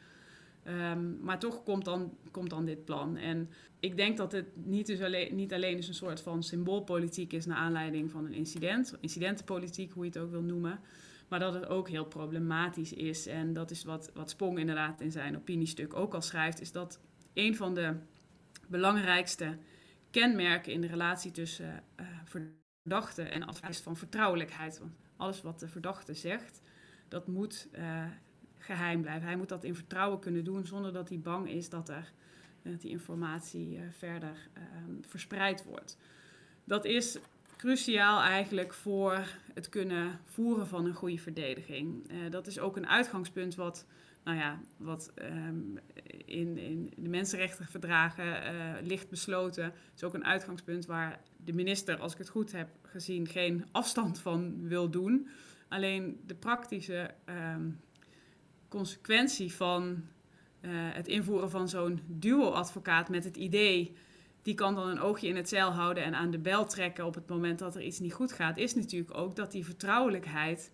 [0.68, 3.18] Um, maar toch komt dan, komt dan dit plan.
[3.18, 3.50] En
[3.80, 7.46] ik denk dat het niet, dus alleen, niet alleen dus een soort van symboolpolitiek is
[7.46, 10.80] naar aanleiding van een incident, incidentenpolitiek, hoe je het ook wil noemen.
[11.28, 13.28] Maar dat het ook heel problematisch is.
[13.28, 17.00] En dat is wat, wat Spong inderdaad in zijn opiniestuk ook al schrijft, is dat
[17.34, 17.96] een van de
[18.68, 19.58] belangrijkste
[20.12, 24.80] kenmerken in de relatie tussen uh, verdachte en advies van vertrouwelijkheid.
[24.80, 26.62] Want alles wat de verdachte zegt,
[27.08, 28.06] dat moet uh,
[28.58, 29.28] geheim blijven.
[29.28, 32.12] Hij moet dat in vertrouwen kunnen doen zonder dat hij bang is dat, er,
[32.62, 34.50] dat die informatie verder
[35.02, 35.98] verspreid wordt.
[36.64, 37.20] Dat is
[37.58, 42.12] cruciaal eigenlijk voor het kunnen voeren van een goede verdediging.
[42.12, 43.86] Uh, dat is ook een uitgangspunt wat,
[44.24, 45.80] nou ja, wat um,
[46.26, 49.64] in, in de mensenrechtenverdragen uh, ligt besloten.
[49.64, 53.66] Het is ook een uitgangspunt waar de minister, als ik het goed heb gezien, geen
[53.72, 55.28] afstand van wil doen.
[55.68, 57.14] Alleen de praktische
[57.56, 57.80] um,
[58.68, 60.04] consequentie van
[60.62, 63.96] uh, het invoeren van zo'n duo-advocaat met het idee
[64.48, 67.16] die kan dan een oogje in het zeil houden en aan de bel trekken op
[67.16, 70.72] het moment dat er iets niet goed gaat, is natuurlijk ook dat die vertrouwelijkheid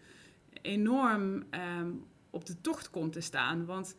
[0.61, 1.43] enorm
[1.79, 3.65] um, op de tocht komt te staan.
[3.65, 3.95] Want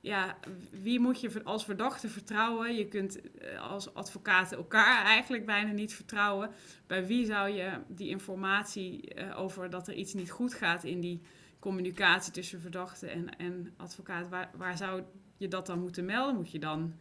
[0.00, 0.38] ja,
[0.70, 2.74] wie moet je als verdachte vertrouwen?
[2.74, 3.20] Je kunt
[3.60, 6.50] als advocaten elkaar eigenlijk bijna niet vertrouwen.
[6.86, 11.00] Bij wie zou je die informatie uh, over dat er iets niet goed gaat in
[11.00, 11.20] die
[11.58, 15.02] communicatie tussen verdachte en, en advocaat, waar, waar zou
[15.36, 16.34] je dat dan moeten melden?
[16.34, 16.94] Moet je dan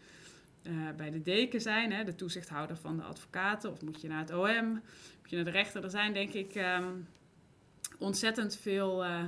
[0.68, 4.20] uh, bij de deken zijn, hè, de toezichthouder van de advocaten, of moet je naar
[4.20, 4.72] het OM,
[5.22, 5.84] moet je naar de rechter.
[5.84, 7.08] Er zijn denk ik um,
[8.00, 9.24] ontzettend veel uh,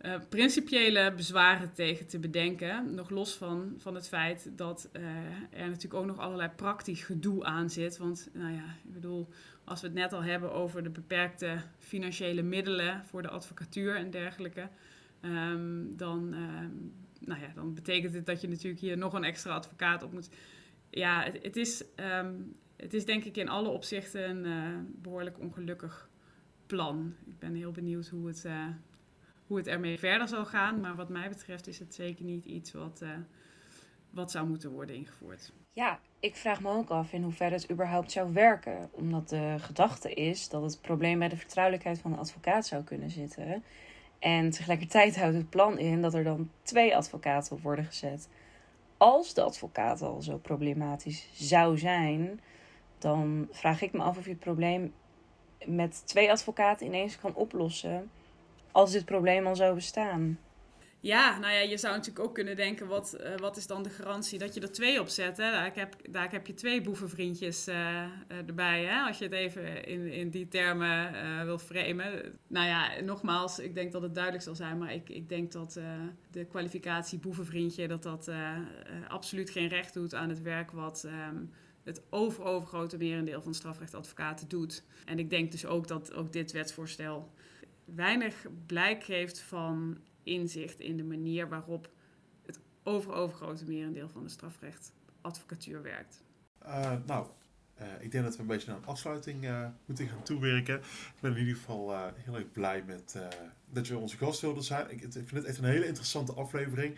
[0.00, 2.94] uh, principiële bezwaren tegen te bedenken.
[2.94, 4.88] Nog los van, van het feit dat
[5.50, 7.98] er natuurlijk ook nog allerlei praktisch gedoe aan zit.
[7.98, 9.28] Want nou ja, ik bedoel,
[9.64, 14.10] als we het net al hebben over de beperkte financiële middelen voor de advocatuur en
[14.10, 14.68] dergelijke,
[15.22, 16.25] um, dan
[17.26, 20.30] nou ja, dan betekent het dat je natuurlijk hier nog een extra advocaat op moet.
[20.90, 25.38] Ja, het, het is, um, het is denk ik in alle opzichten een uh, behoorlijk
[25.38, 26.08] ongelukkig
[26.66, 27.14] plan.
[27.26, 28.66] Ik ben heel benieuwd hoe het, uh,
[29.46, 30.80] hoe het ermee verder zal gaan.
[30.80, 33.10] Maar wat mij betreft is het zeker niet iets wat, uh,
[34.10, 35.52] wat zou moeten worden ingevoerd.
[35.72, 38.88] Ja, ik vraag me ook af in hoeverre het überhaupt zou werken.
[38.90, 43.10] Omdat de gedachte is dat het probleem bij de vertrouwelijkheid van de advocaat zou kunnen
[43.10, 43.62] zitten.
[44.18, 48.28] En tegelijkertijd houdt het plan in dat er dan twee advocaten op worden gezet.
[48.96, 52.40] Als de advocaat al zo problematisch zou zijn,
[52.98, 54.92] dan vraag ik me af of je het probleem
[55.64, 58.10] met twee advocaten ineens kan oplossen
[58.72, 60.38] als dit probleem al zou bestaan.
[61.06, 63.90] Ja, nou ja, je zou natuurlijk ook kunnen denken, wat, uh, wat is dan de
[63.90, 65.36] garantie dat je er twee op zet?
[65.36, 65.50] Hè?
[65.50, 69.00] Daar, heb, daar heb je twee boevenvriendjes uh, uh, erbij, hè?
[69.00, 71.12] als je het even in, in die termen
[71.44, 72.38] wil framen.
[72.46, 75.80] Nou ja, nogmaals, ik denk dat het duidelijk zal zijn, maar ik, ik denk dat
[76.30, 78.30] de kwalificatie boevenvriendje, dat dat
[79.08, 81.08] absoluut geen recht doet aan het werk wat...
[81.28, 81.50] Um,
[81.84, 84.84] het over overgrote merendeel van strafrechtadvocaten doet.
[85.04, 87.32] En ik denk dus ook dat ook dit wetsvoorstel
[87.84, 91.90] weinig blijk geeft van inzicht in de manier waarop
[92.46, 96.22] het over overgrote merendeel van de strafrechtadvocatuur werkt.
[96.66, 97.26] Uh, nou,
[97.80, 100.76] uh, ik denk dat we een beetje naar een afsluiting uh, moeten gaan toewerken.
[100.76, 103.18] Ik ben in ieder geval heel erg blij met
[103.70, 104.90] dat je onze gast wilde zijn.
[104.90, 106.96] Ik, ik, vind het echt een hele interessante aflevering.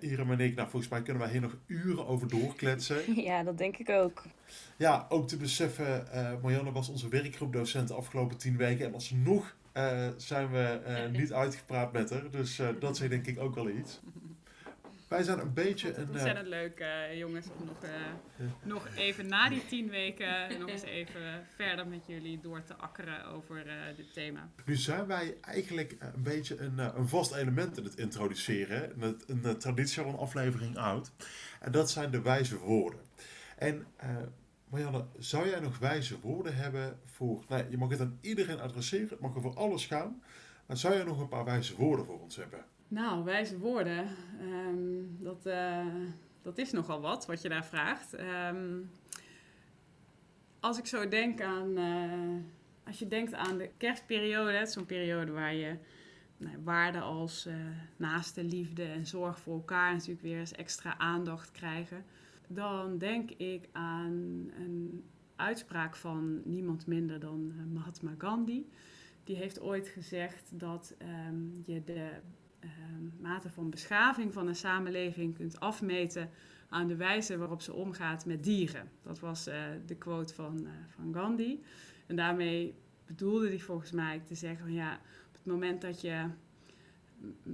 [0.00, 3.14] Irem en ik, nou, volgens mij kunnen wij hier nog uren over doorkletsen.
[3.28, 4.22] Ja, dat denk ik ook.
[4.76, 6.06] Ja, ook te beseffen,
[6.42, 8.86] Marianne was onze werkgroepdocent de afgelopen tien weken.
[8.86, 12.30] En alsnog uh, zijn we uh, niet uitgepraat met haar.
[12.30, 14.00] Dus uh, dat is denk ik ook wel iets.
[15.08, 16.08] Wij zijn een beetje een...
[16.08, 17.76] Ontzettend leuk, jongens, om nog,
[18.62, 23.24] nog even na die tien weken nog eens even verder met jullie door te akkeren
[23.24, 23.64] over
[23.96, 24.48] dit thema.
[24.64, 29.02] Nu zijn wij eigenlijk een beetje een, een vast element in het introduceren.
[29.02, 31.10] Een, een, een traditie een aflevering oud.
[31.60, 33.00] En dat zijn de wijze woorden.
[33.56, 33.86] En
[34.70, 37.44] Marianne, zou jij nog wijze woorden hebben voor...
[37.48, 40.22] Nou, je mag het aan iedereen adresseren, het mag over alles gaan.
[40.66, 42.64] Maar zou jij nog een paar wijze woorden voor ons hebben?
[42.88, 44.08] Nou, wijze woorden,
[44.40, 45.86] um, dat, uh,
[46.42, 48.20] dat is nogal wat, wat je daar vraagt.
[48.20, 48.90] Um,
[50.60, 51.78] als ik zo denk aan...
[51.78, 52.42] Uh,
[52.86, 55.76] als je denkt aan de kerstperiode, zo'n periode waar je
[56.36, 57.54] nou, waarden als uh,
[57.96, 62.04] naaste liefde en zorg voor elkaar natuurlijk weer eens extra aandacht krijgen
[62.48, 64.12] dan denk ik aan
[64.58, 65.04] een
[65.36, 68.68] uitspraak van niemand minder dan uh, Mahatma Gandhi.
[69.24, 70.96] Die heeft ooit gezegd dat
[71.28, 72.10] um, je de
[72.58, 76.30] ehm, mate van beschaving van een samenleving kunt afmeten
[76.68, 78.90] aan de wijze waarop ze omgaat met dieren.
[79.02, 79.54] Dat was uh,
[79.86, 81.62] de quote van, uh, van Gandhi.
[82.06, 82.74] En daarmee
[83.06, 86.26] bedoelde hij volgens mij te zeggen van ja, op het moment dat je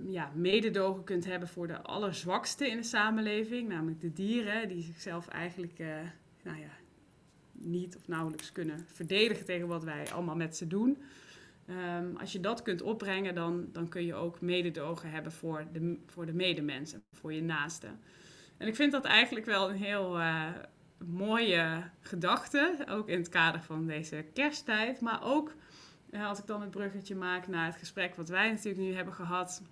[0.06, 5.28] ja, mededogen kunt hebben voor de allerzwakste in de samenleving, namelijk de dieren, die zichzelf
[5.28, 5.86] eigenlijk uh,
[6.42, 6.70] nou ja,
[7.52, 10.98] niet of nauwelijks kunnen verdedigen tegen wat wij allemaal met ze doen.
[11.68, 15.98] Um, als je dat kunt opbrengen, dan, dan kun je ook mededogen hebben voor de,
[16.06, 18.00] voor de medemensen, voor je naasten.
[18.56, 20.46] En ik vind dat eigenlijk wel een heel uh,
[21.06, 25.54] mooie gedachte, ook in het kader van deze kersttijd, maar ook
[26.22, 29.62] als ik dan het bruggetje maak naar het gesprek wat wij natuurlijk nu hebben gehad.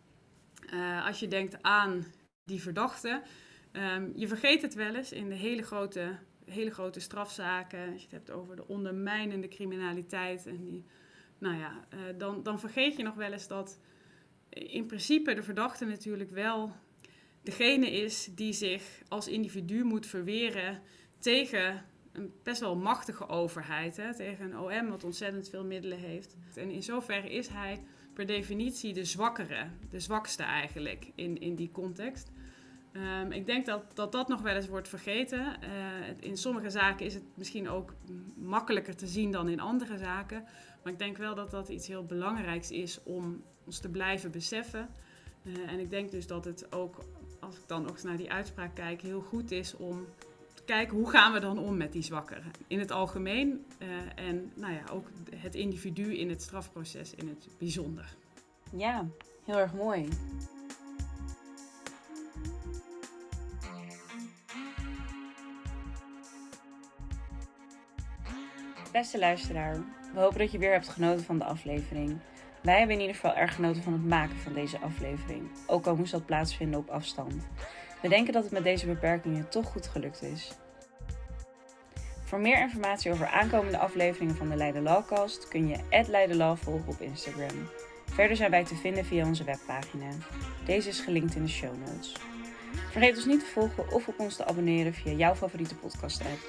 [0.75, 2.05] Uh, als je denkt aan
[2.45, 3.23] die verdachte,
[3.73, 7.93] um, je vergeet het wel eens in de hele grote, hele grote strafzaken.
[7.93, 10.85] Als je het hebt over de ondermijnende criminaliteit en die
[11.39, 13.79] nou ja, uh, dan, dan vergeet je nog wel eens dat
[14.49, 16.73] in principe de verdachte natuurlijk wel
[17.43, 20.83] degene is die zich als individu moet verweren
[21.19, 26.37] tegen een best wel machtige overheid, hè, tegen een OM wat ontzettend veel middelen heeft.
[26.55, 27.83] En in zoverre is hij
[28.13, 32.31] per definitie de zwakkere, de zwakste eigenlijk in, in die context.
[32.93, 35.57] Um, ik denk dat, dat dat nog wel eens wordt vergeten.
[35.65, 35.69] Uh,
[36.21, 37.95] in sommige zaken is het misschien ook
[38.37, 40.45] makkelijker te zien dan in andere zaken.
[40.83, 44.89] Maar ik denk wel dat dat iets heel belangrijks is om ons te blijven beseffen.
[45.43, 47.05] Uh, en ik denk dus dat het ook,
[47.41, 50.07] als ik dan ook naar die uitspraak kijk, heel goed is om
[50.65, 52.51] kijken hoe gaan we dan om met die zwakkeren.
[52.67, 55.07] In het algemeen uh, en nou ja, ook
[55.37, 58.15] het individu in het strafproces in het bijzonder.
[58.73, 59.07] Ja,
[59.45, 60.09] heel erg mooi.
[68.93, 69.77] Beste luisteraar,
[70.15, 72.19] we hopen dat je weer hebt genoten van de aflevering.
[72.63, 75.97] Wij hebben in ieder geval erg genoten van het maken van deze aflevering, ook al
[75.97, 77.35] moest dat plaatsvinden op afstand.
[78.03, 80.53] We denken dat het met deze beperkingen toch goed gelukt is.
[82.25, 87.01] Voor meer informatie over aankomende afleveringen van de Leiden Lawcast kun je Leiden volgen op
[87.01, 87.69] Instagram.
[88.07, 90.09] Verder zijn wij te vinden via onze webpagina.
[90.65, 92.17] Deze is gelinkt in de show notes.
[92.91, 96.41] Vergeet ons niet te volgen of op ons te abonneren via jouw favoriete podcast app.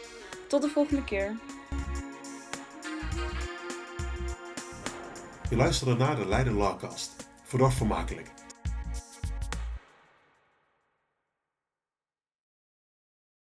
[0.48, 1.36] Tot de volgende keer!
[5.50, 7.28] Je luisterde naar de Leiden Lawcast.
[7.44, 8.43] Voor vermakelijk.